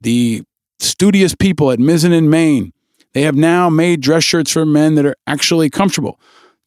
[0.00, 0.42] The
[0.78, 2.72] studious people at Mizzen in Main,
[3.12, 6.18] they have now made dress shirts for men that are actually comfortable.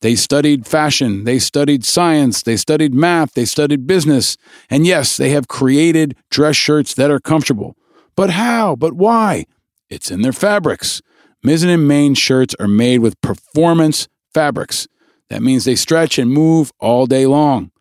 [0.01, 4.37] They studied fashion, they studied science, they studied math, they studied business.
[4.69, 7.75] And yes, they have created dress shirts that are comfortable.
[8.15, 8.75] But how?
[8.75, 9.45] But why?
[9.89, 11.01] It's in their fabrics.
[11.45, 14.87] Mizzen and Main shirts are made with performance fabrics.
[15.29, 17.71] That means they stretch and move all day long.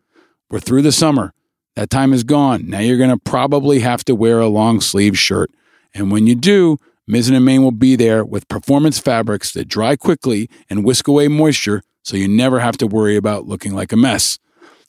[0.50, 1.32] We're through the summer.
[1.76, 2.68] That time is gone.
[2.68, 5.50] Now you're going to probably have to wear a long sleeve shirt.
[5.94, 6.78] And when you do,
[7.08, 11.28] Mizzen and Main will be there with performance fabrics that dry quickly and whisk away
[11.28, 14.38] moisture so you never have to worry about looking like a mess.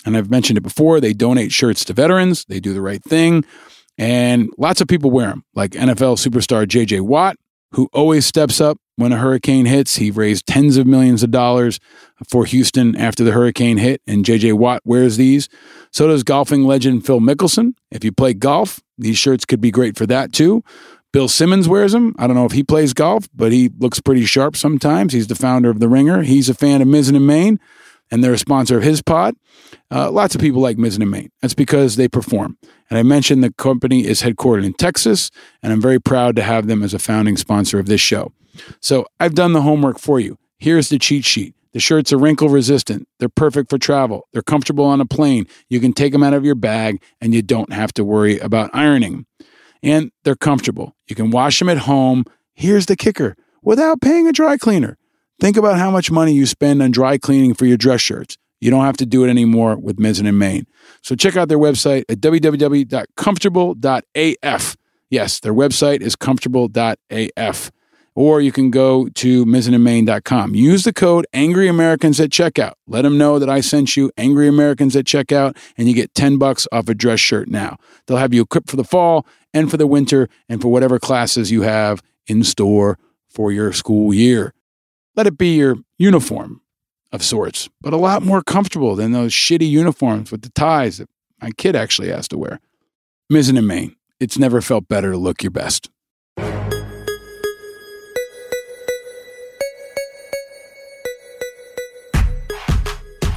[0.06, 3.44] And I've mentioned it before, they donate shirts to veterans, they do the right thing,
[3.98, 7.38] and lots of people wear them, like NFL superstar JJ Watt,
[7.72, 9.96] who always steps up when a hurricane hits.
[9.96, 11.80] He raised tens of millions of dollars
[12.30, 15.50] for Houston after the hurricane hit, and JJ Watt wears these.
[15.92, 17.74] So does golfing legend Phil Mickelson.
[17.92, 20.64] If you play golf, these shirts could be great for that too.
[21.16, 22.14] Bill Simmons wears them.
[22.20, 25.14] I don't know if he plays golf, but he looks pretty sharp sometimes.
[25.14, 26.24] He's the founder of The Ringer.
[26.24, 27.58] He's a fan of Mizzen and Main,
[28.12, 29.34] and they're a sponsor of his pod.
[29.90, 31.32] Uh, lots of people like Mizzen and Main.
[31.42, 32.58] That's because they perform.
[32.90, 35.32] And I mentioned the company is headquartered in Texas,
[35.64, 38.34] and I'm very proud to have them as a founding sponsor of this show.
[38.82, 40.38] So I've done the homework for you.
[40.58, 41.56] Here's the cheat sheet.
[41.72, 43.08] The shirts are wrinkle resistant.
[43.20, 44.28] They're perfect for travel.
[44.34, 45.48] They're comfortable on a plane.
[45.70, 48.70] You can take them out of your bag and you don't have to worry about
[48.74, 49.26] ironing.
[49.86, 50.96] And they're comfortable.
[51.08, 52.26] You can wash them at home.
[52.54, 54.98] Here's the kicker without paying a dry cleaner.
[55.40, 58.38] Think about how much money you spend on dry cleaning for your dress shirts.
[58.60, 60.66] You don't have to do it anymore with Mizzen and Main.
[61.02, 64.78] So check out their website at www.comfortable.af.
[65.10, 67.72] Yes, their website is comfortable.af
[68.16, 70.56] or you can go to mizzenandmain.com.
[70.56, 72.74] Use the code Angry Americans at checkout.
[72.88, 76.38] Let them know that I sent you Angry Americans at checkout, and you get 10
[76.38, 77.78] bucks off a dress shirt now.
[78.08, 81.50] They'll have you equipped for the fall and for the winter and for whatever classes
[81.50, 83.00] you have in store
[83.30, 84.54] for your school year.
[85.16, 86.62] Let it be your uniform
[87.12, 91.10] of sorts, but a lot more comfortable than those shitty uniforms with the ties that
[91.42, 92.60] my kid actually has to wear.
[93.32, 93.96] Mizzen and Main.
[94.20, 95.90] It's never felt better to look your best.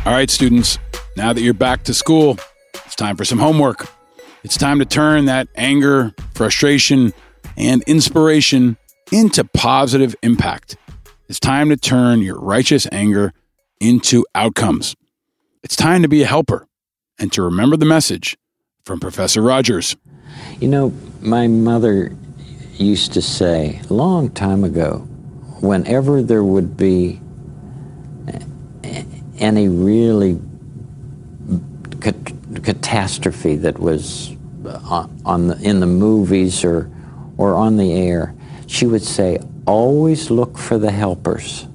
[0.05, 0.79] All right, students,
[1.17, 2.39] now that you're back to school,
[2.87, 3.87] it's time for some homework.
[4.45, 7.13] It's time to turn that anger, frustration,
[7.57, 8.77] and inspiration
[9.11, 10.77] into positive impact.
[11.29, 13.33] It's time to turn your righteous anger
[13.81, 14.95] into outcomes.
[15.63, 16.67] It's time to be a helper
[17.19, 18.37] and to remember the message
[18.85, 19.97] from Professor Rogers.
[20.61, 22.15] You know, my mother
[22.75, 24.99] used to say a long time ago,
[25.61, 27.21] whenever there would be
[29.39, 30.41] any really
[32.69, 36.91] catastrophe that was on, on the, in the movies or
[37.39, 38.35] or on the air,
[38.67, 41.67] she would say, "Always look for the helpers.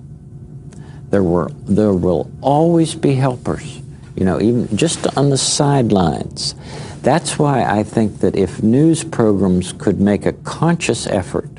[1.10, 3.82] There were there will always be helpers.
[4.16, 6.54] You know, even just on the sidelines."
[7.02, 11.50] That's why I think that if news programs could make a conscious effort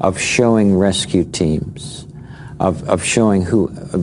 [0.00, 2.06] of showing rescue teams,
[2.58, 3.98] of, of showing who uh,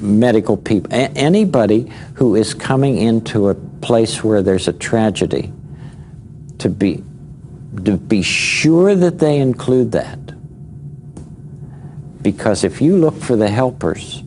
[0.00, 5.52] medical people, a- anybody who is coming into a place where there's a tragedy,
[6.58, 7.02] to be
[7.84, 10.18] to be sure that they include that.
[12.22, 14.22] Because if you look for the helpers,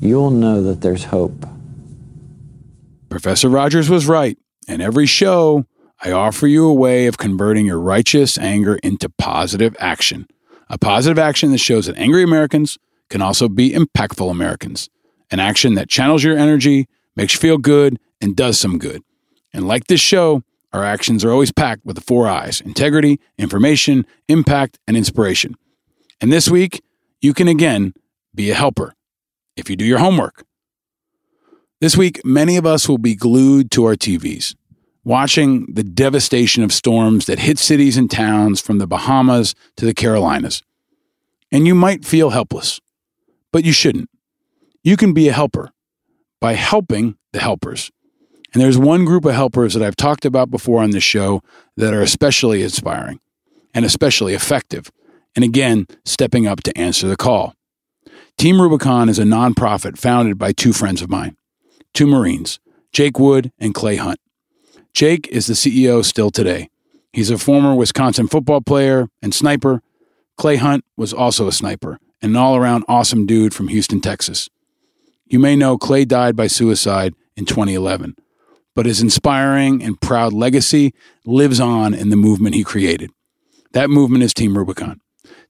[0.00, 1.46] you'll know that there's hope.
[3.08, 4.38] Professor Rogers was right.
[4.68, 5.66] In every show,
[6.02, 10.26] I offer you a way of converting your righteous anger into positive action.
[10.70, 12.78] A positive action that shows that angry Americans
[13.10, 14.88] can also be impactful Americans.
[15.30, 19.02] An action that channels your energy, makes you feel good, and does some good.
[19.52, 20.42] And like this show,
[20.72, 25.54] our actions are always packed with the four I's integrity, information, impact, and inspiration.
[26.20, 26.82] And this week,
[27.20, 27.94] you can again
[28.34, 28.94] be a helper
[29.56, 30.44] if you do your homework.
[31.80, 34.54] This week, many of us will be glued to our TVs,
[35.04, 39.92] watching the devastation of storms that hit cities and towns from the Bahamas to the
[39.92, 40.62] Carolinas.
[41.50, 42.80] And you might feel helpless,
[43.52, 44.08] but you shouldn't.
[44.82, 45.70] You can be a helper
[46.42, 47.92] by helping the helpers.
[48.52, 51.40] And there's one group of helpers that I've talked about before on this show
[51.76, 53.20] that are especially inspiring
[53.72, 54.90] and especially effective.
[55.36, 57.54] And again, stepping up to answer the call.
[58.36, 61.36] Team Rubicon is a nonprofit founded by two friends of mine,
[61.94, 62.58] two Marines,
[62.92, 64.18] Jake Wood and Clay Hunt.
[64.92, 66.68] Jake is the CEO still today.
[67.12, 69.80] He's a former Wisconsin football player and sniper.
[70.36, 74.50] Clay Hunt was also a sniper and an all around awesome dude from Houston, Texas.
[75.26, 78.16] You may know Clay died by suicide in 2011,
[78.74, 80.92] but his inspiring and proud legacy
[81.24, 83.10] lives on in the movement he created.
[83.72, 85.00] That movement is Team Rubicon.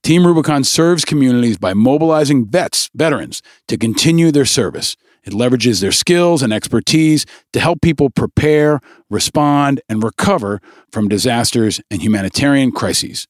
[0.01, 4.95] Team Rubicon serves communities by mobilizing vets, veterans, to continue their service.
[5.23, 10.61] It leverages their skills and expertise to help people prepare, respond, and recover
[10.91, 13.27] from disasters and humanitarian crises.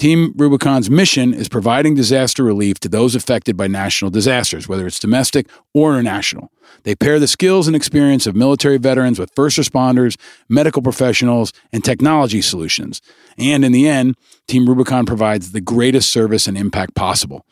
[0.00, 4.98] Team Rubicon's mission is providing disaster relief to those affected by national disasters, whether it's
[4.98, 6.50] domestic or international.
[6.84, 11.84] They pair the skills and experience of military veterans with first responders, medical professionals, and
[11.84, 13.02] technology solutions.
[13.36, 14.16] And in the end,
[14.48, 17.44] Team Rubicon provides the greatest service and impact possible.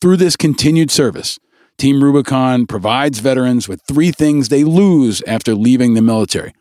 [0.00, 1.38] Through this continued service,
[1.76, 6.54] Team Rubicon provides veterans with three things they lose after leaving the military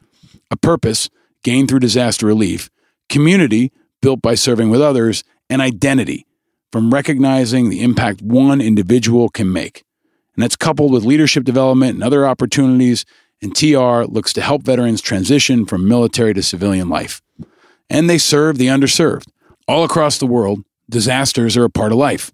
[0.50, 1.10] a purpose
[1.42, 2.70] gained through disaster relief,
[3.08, 3.72] community
[4.02, 6.26] built by serving with others, and identity
[6.72, 9.84] from recognizing the impact one individual can make.
[10.36, 13.06] And that's coupled with leadership development and other opportunities.
[13.42, 17.22] And TR looks to help veterans transition from military to civilian life.
[17.90, 19.28] And they serve the underserved.
[19.68, 22.32] All across the world, disasters are a part of life.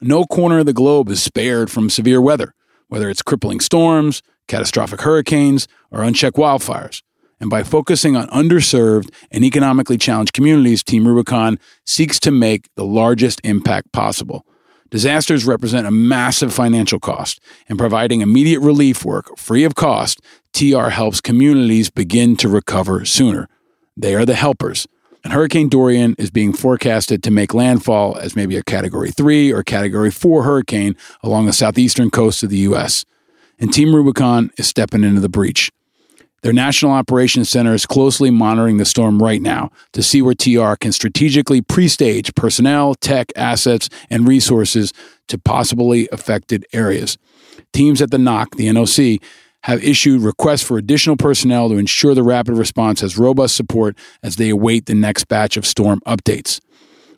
[0.00, 2.54] No corner of the globe is spared from severe weather,
[2.88, 7.02] whether it's crippling storms, catastrophic hurricanes, or unchecked wildfires.
[7.44, 12.86] And by focusing on underserved and economically challenged communities, Team Rubicon seeks to make the
[12.86, 14.46] largest impact possible.
[14.88, 20.22] Disasters represent a massive financial cost, and providing immediate relief work free of cost,
[20.54, 23.46] TR helps communities begin to recover sooner.
[23.94, 24.86] They are the helpers.
[25.22, 29.62] And Hurricane Dorian is being forecasted to make landfall as maybe a Category 3 or
[29.62, 33.04] Category 4 hurricane along the southeastern coast of the U.S.
[33.58, 35.70] And Team Rubicon is stepping into the breach.
[36.44, 40.74] Their National Operations Center is closely monitoring the storm right now to see where TR
[40.74, 44.92] can strategically pre stage personnel, tech, assets, and resources
[45.28, 47.16] to possibly affected areas.
[47.72, 49.22] Teams at the NOC, the NOC,
[49.62, 54.36] have issued requests for additional personnel to ensure the rapid response has robust support as
[54.36, 56.60] they await the next batch of storm updates.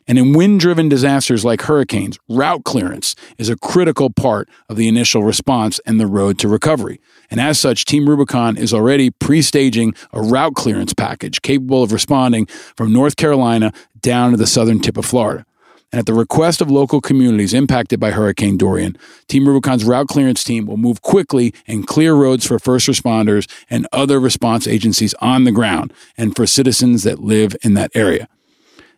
[0.07, 4.87] And in wind driven disasters like hurricanes, route clearance is a critical part of the
[4.87, 7.01] initial response and the road to recovery.
[7.29, 11.91] And as such, Team Rubicon is already pre staging a route clearance package capable of
[11.91, 15.45] responding from North Carolina down to the southern tip of Florida.
[15.91, 18.97] And at the request of local communities impacted by Hurricane Dorian,
[19.27, 23.87] Team Rubicon's route clearance team will move quickly and clear roads for first responders and
[23.93, 28.27] other response agencies on the ground and for citizens that live in that area.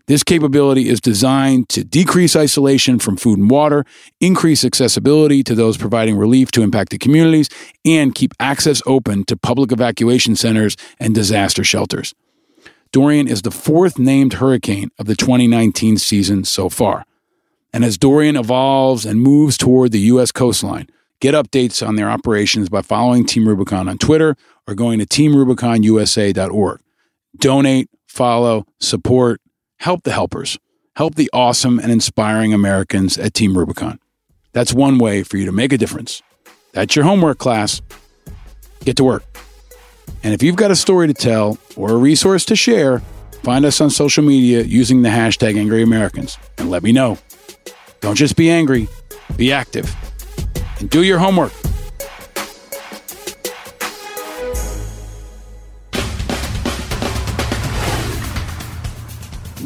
[0.10, 3.86] This capability is designed to decrease isolation from food and water,
[4.20, 7.48] increase accessibility to those providing relief to impacted communities,
[7.86, 12.16] and keep access open to public evacuation centers and disaster shelters.
[12.92, 17.06] Dorian is the fourth named hurricane of the 2019 season so far.
[17.72, 20.32] And as Dorian evolves and moves toward the U.S.
[20.32, 20.90] coastline,
[21.20, 24.36] get updates on their operations by following Team Rubicon on Twitter
[24.68, 26.82] or going to teamrubiconusa.org.
[27.38, 29.40] Donate, follow, support,
[29.80, 30.58] help the helpers,
[30.96, 34.00] help the awesome and inspiring Americans at Team Rubicon.
[34.52, 36.22] That's one way for you to make a difference.
[36.74, 37.82] That's your homework class.
[38.82, 39.24] Get to work.
[40.24, 43.00] And if you've got a story to tell or a resource to share,
[43.44, 47.18] find us on social media using the hashtag Angry Americans and let me know.
[48.02, 48.88] Don't just be angry,
[49.38, 49.94] be active.
[50.80, 51.54] And do your homework.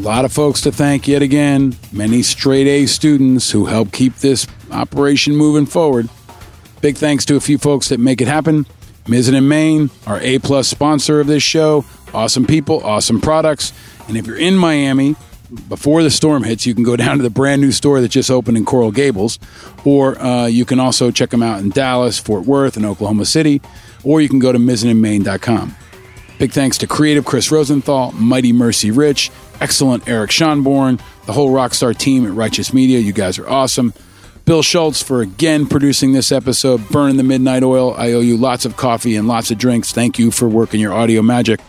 [0.03, 1.77] Lot of folks to thank yet again.
[1.93, 6.09] Many straight A students who help keep this operation moving forward.
[6.81, 8.65] Big thanks to a few folks that make it happen.
[9.05, 11.85] Mizzen and Main, our A plus sponsor of this show.
[12.13, 13.71] Awesome people, awesome products.
[14.09, 15.15] And if you're in Miami,
[15.69, 18.29] before the storm hits, you can go down to the brand new store that just
[18.29, 19.39] opened in Coral Gables,
[19.85, 23.61] or uh, you can also check them out in Dallas, Fort Worth, and Oklahoma City,
[24.03, 25.77] or you can go to mizzeninmaine.com.
[26.39, 29.31] Big thanks to creative Chris Rosenthal, Mighty Mercy Rich,
[29.63, 32.99] excellent Eric Schonborn, the whole Rockstar team at Righteous Media.
[32.99, 33.93] You guys are awesome.
[34.43, 37.95] Bill Schultz for again producing this episode, Burning the Midnight Oil.
[37.97, 39.93] I owe you lots of coffee and lots of drinks.
[39.93, 41.61] Thank you for working your audio magic.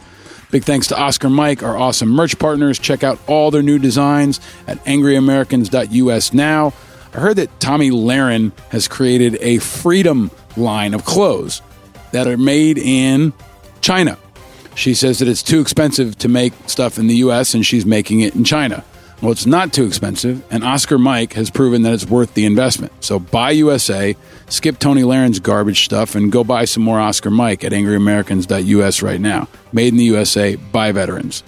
[0.50, 2.80] Big thanks to Oscar Mike, our awesome merch partners.
[2.80, 6.72] Check out all their new designs at angryamericans.us now.
[7.14, 11.62] I heard that Tomi Lahren has created a freedom line of clothes
[12.10, 13.32] that are made in
[13.80, 14.18] China.
[14.74, 18.20] She says that it's too expensive to make stuff in the US and she's making
[18.20, 18.84] it in China.
[19.22, 22.92] Well, it's not too expensive, and Oscar Mike has proven that it's worth the investment.
[23.02, 24.16] So buy USA,
[24.48, 29.20] skip Tony Lahren's garbage stuff, and go buy some more Oscar Mike at angryamericans.us right
[29.20, 29.48] now.
[29.72, 31.42] Made in the USA by veterans.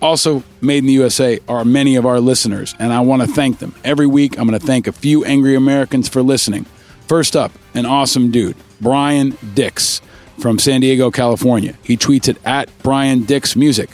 [0.00, 3.58] Also, made in the USA are many of our listeners, and I want to thank
[3.58, 3.74] them.
[3.84, 6.64] Every week, I'm going to thank a few angry Americans for listening.
[7.06, 10.00] First up, an awesome dude, Brian Dix
[10.40, 11.74] from San Diego, California.
[11.82, 13.90] He tweets it at Brian Dix Music.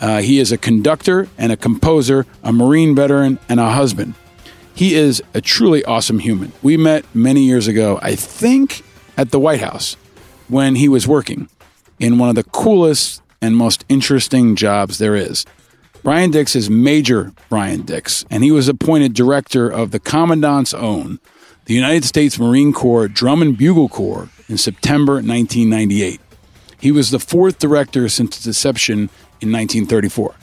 [0.00, 4.14] Uh, he is a conductor and a composer, a Marine veteran, and a husband.
[4.74, 6.52] He is a truly awesome human.
[6.62, 8.82] We met many years ago, I think,
[9.16, 9.96] at the White House
[10.48, 11.48] when he was working
[12.00, 15.44] in one of the coolest and most interesting jobs there is.
[16.02, 21.18] Brian Dix is Major Brian Dix, and he was appointed director of the Commandant's Own,
[21.66, 26.20] the United States Marine Corps Drum and Bugle Corps, in September 1998.
[26.80, 29.08] He was the fourth director since its inception
[29.40, 30.34] in 1934.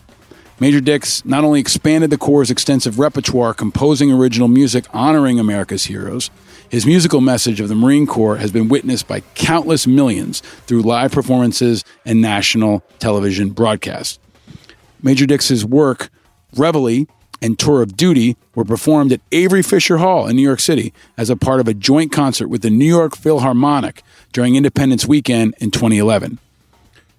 [0.60, 6.30] Major Dix not only expanded the Corps' extensive repertoire composing original music honoring America's heroes,
[6.70, 11.12] his musical message of the Marine Corps has been witnessed by countless millions through live
[11.12, 14.20] performances and national television broadcasts.
[15.04, 16.10] Major Dix's work,
[16.56, 17.08] Reveille
[17.42, 21.30] and Tour of Duty, were performed at Avery Fisher Hall in New York City as
[21.30, 25.72] a part of a joint concert with the New York Philharmonic during Independence Weekend in
[25.72, 26.39] 2011.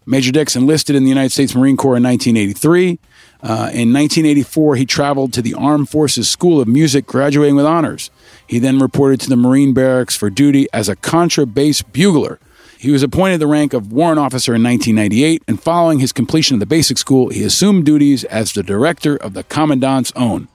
[0.05, 2.99] Major Dix enlisted in the United States Marine Corps in 1983.
[3.43, 8.11] Uh, in 1984, he traveled to the Armed Forces School of Music, graduating with honors.
[8.47, 12.39] He then reported to the Marine Barracks for duty as a contrabass bugler.
[12.83, 16.59] He was appointed the rank of warrant officer in 1998, and following his completion of
[16.59, 20.49] the basic school, he assumed duties as the director of the Commandant's Own.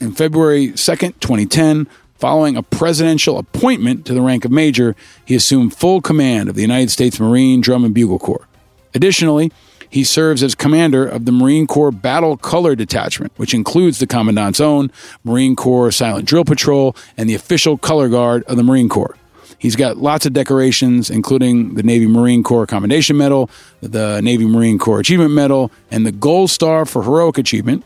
[0.00, 5.76] In February 2nd, 2010, following a presidential appointment to the rank of major, he assumed
[5.76, 8.48] full command of the United States Marine Drum and Bugle Corps.
[8.94, 9.52] Additionally,
[9.90, 14.58] he serves as commander of the Marine Corps Battle Color Detachment, which includes the Commandant's
[14.58, 14.90] Own,
[15.22, 19.18] Marine Corps Silent Drill Patrol, and the official color guard of the Marine Corps.
[19.58, 23.50] He's got lots of decorations, including the Navy Marine Corps Commendation Medal,
[23.80, 27.84] the Navy Marine Corps Achievement Medal, and the Gold Star for Heroic Achievement,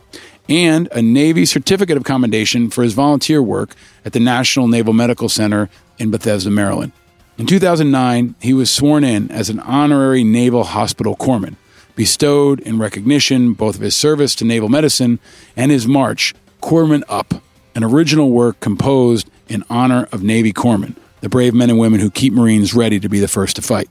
[0.49, 5.29] and a Navy Certificate of Commendation for his volunteer work at the National Naval Medical
[5.29, 6.91] Center in Bethesda, Maryland.
[7.37, 11.55] In 2009, he was sworn in as an honorary Naval Hospital Corpsman,
[11.95, 15.19] bestowed in recognition both of his service to naval medicine
[15.55, 17.35] and his march, Corpsman Up,
[17.75, 22.09] an original work composed in honor of Navy corpsmen, the brave men and women who
[22.09, 23.89] keep Marines ready to be the first to fight.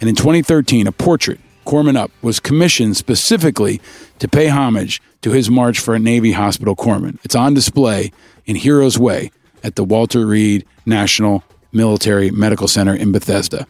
[0.00, 3.80] And in 2013, a portrait, Corpsman Up, was commissioned specifically
[4.18, 7.18] to pay homage to his march for a Navy hospital corpsman.
[7.24, 8.12] It's on display
[8.46, 9.30] in Heroes Way
[9.62, 13.66] at the Walter Reed National Military Medical Center in Bethesda.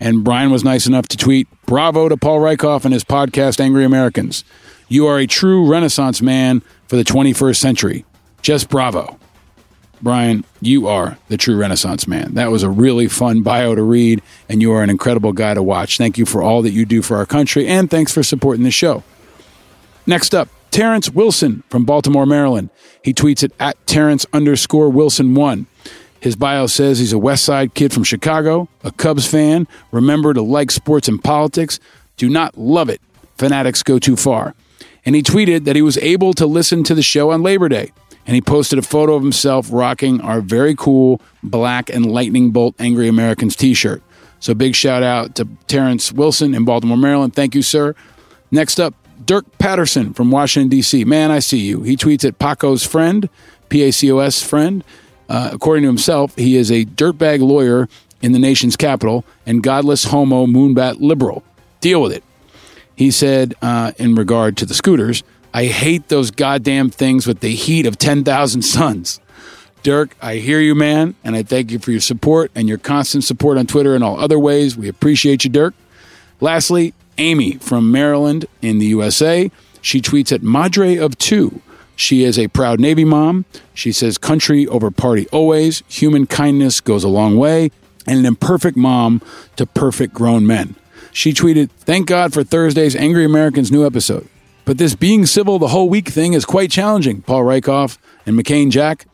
[0.00, 3.84] And Brian was nice enough to tweet, Bravo to Paul Rieckhoff and his podcast, Angry
[3.84, 4.44] Americans.
[4.88, 8.04] You are a true Renaissance man for the 21st century.
[8.42, 9.18] Just bravo.
[10.00, 12.34] Brian, you are the true Renaissance man.
[12.34, 15.62] That was a really fun bio to read, and you are an incredible guy to
[15.62, 15.98] watch.
[15.98, 18.70] Thank you for all that you do for our country, and thanks for supporting the
[18.70, 19.02] show.
[20.06, 22.70] Next up, Terrence Wilson from Baltimore, Maryland.
[23.02, 25.66] He tweets it at Terrence underscore Wilson one.
[26.20, 30.42] His bio says he's a West Side kid from Chicago, a Cubs fan, remember to
[30.42, 31.78] like sports and politics,
[32.16, 33.00] do not love it.
[33.36, 34.54] Fanatics go too far.
[35.06, 37.92] And he tweeted that he was able to listen to the show on Labor Day.
[38.28, 42.74] And he posted a photo of himself rocking our very cool black and lightning bolt
[42.78, 44.02] Angry Americans t shirt.
[44.38, 47.34] So big shout out to Terrence Wilson in Baltimore, Maryland.
[47.34, 47.94] Thank you, sir.
[48.50, 51.04] Next up, Dirk Patterson from Washington, D.C.
[51.04, 51.82] Man, I see you.
[51.82, 53.30] He tweets at Paco's friend,
[53.70, 54.84] P A C O S friend.
[55.30, 57.88] Uh, according to himself, he is a dirtbag lawyer
[58.20, 61.42] in the nation's capital and godless homo moonbat liberal.
[61.80, 62.24] Deal with it.
[62.94, 65.22] He said, uh, in regard to the scooters,
[65.58, 69.18] I hate those goddamn things with the heat of 10,000 suns.
[69.82, 73.24] Dirk, I hear you, man, and I thank you for your support and your constant
[73.24, 74.76] support on Twitter and all other ways.
[74.76, 75.74] We appreciate you, Dirk.
[76.40, 79.50] Lastly, Amy from Maryland in the USA.
[79.82, 81.60] She tweets at Madre of Two.
[81.96, 83.44] She is a proud Navy mom.
[83.74, 85.82] She says, country over party always.
[85.88, 87.72] Human kindness goes a long way.
[88.06, 89.22] And an imperfect mom
[89.56, 90.76] to perfect grown men.
[91.10, 94.28] She tweeted, Thank God for Thursday's Angry Americans new episode.
[94.68, 97.96] But this being civil the whole week thing is quite challenging, Paul Rieckhoff
[98.26, 99.06] and McCain Jack.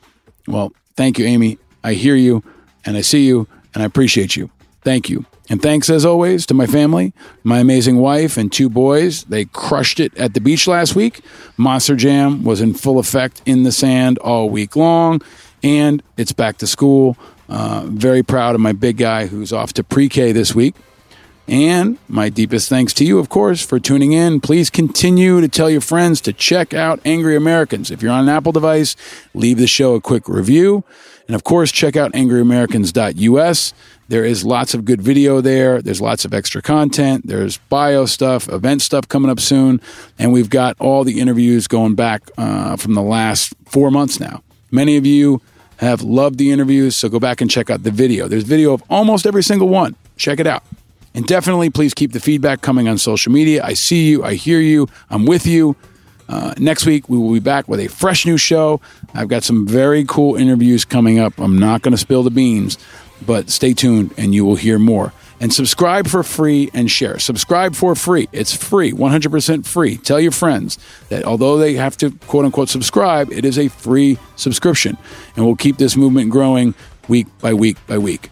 [0.48, 1.59] Well, thank you, Amy.
[1.84, 2.42] I hear you
[2.84, 4.50] and I see you and I appreciate you.
[4.82, 5.26] Thank you.
[5.48, 7.12] And thanks as always to my family,
[7.44, 9.22] my amazing wife and two boys.
[9.26, 11.20] They crushed it at the beach last week.
[11.57, 15.22] Monster Jam was in full effect in the sand all week long,
[15.62, 17.16] and it's back to school.
[17.48, 20.74] Uh, very proud of my big guy who's off to pre K this week.
[21.47, 24.40] And my deepest thanks to you, of course, for tuning in.
[24.40, 27.90] Please continue to tell your friends to check out Angry Americans.
[27.90, 28.97] If you're on an Apple device,
[29.34, 30.84] leave the show a quick review.
[31.26, 33.74] And of course, check out angryamericans.us.
[34.09, 35.80] There is lots of good video there.
[35.80, 37.26] There's lots of extra content.
[37.26, 39.80] There's bio stuff, event stuff coming up soon.
[40.18, 44.42] And we've got all the interviews going back uh, from the last four months now.
[44.70, 45.40] Many of you
[45.78, 48.28] have loved the interviews, so go back and check out the video.
[48.28, 49.97] There's video of almost every single one.
[50.16, 50.62] Check it out.
[51.14, 53.62] And definitely, please keep the feedback coming on social media.
[53.64, 55.76] I see you, I hear you, I'm with you.
[56.28, 58.80] Uh, next week, we will be back with a fresh new show.
[59.14, 61.38] I've got some very cool interviews coming up.
[61.38, 62.78] I'm not going to spill the beans,
[63.24, 65.12] but stay tuned and you will hear more.
[65.40, 67.18] And subscribe for free and share.
[67.18, 68.28] Subscribe for free.
[68.32, 69.98] It's free, 100% free.
[69.98, 70.78] Tell your friends
[71.10, 74.96] that although they have to quote unquote subscribe, it is a free subscription.
[75.36, 76.74] And we'll keep this movement growing
[77.08, 78.30] week by week by week.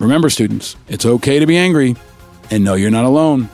[0.00, 1.94] Remember, students, it's okay to be angry.
[2.50, 3.48] And no, you're not alone.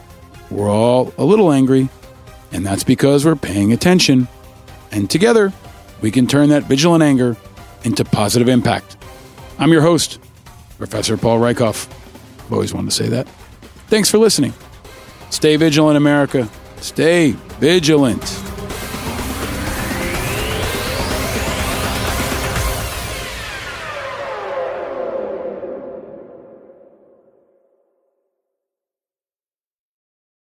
[0.50, 1.88] We're all a little angry.
[2.52, 4.28] And that's because we're paying attention.
[4.90, 5.52] And together,
[6.00, 7.36] we can turn that vigilant anger
[7.84, 8.96] into positive impact.
[9.58, 10.18] I'm your host,
[10.78, 11.90] Professor Paul Rieckhoff.
[12.40, 13.28] I've always wanted to say that.
[13.88, 14.54] Thanks for listening.
[15.30, 16.48] Stay vigilant, America.
[16.80, 18.22] Stay vigilant.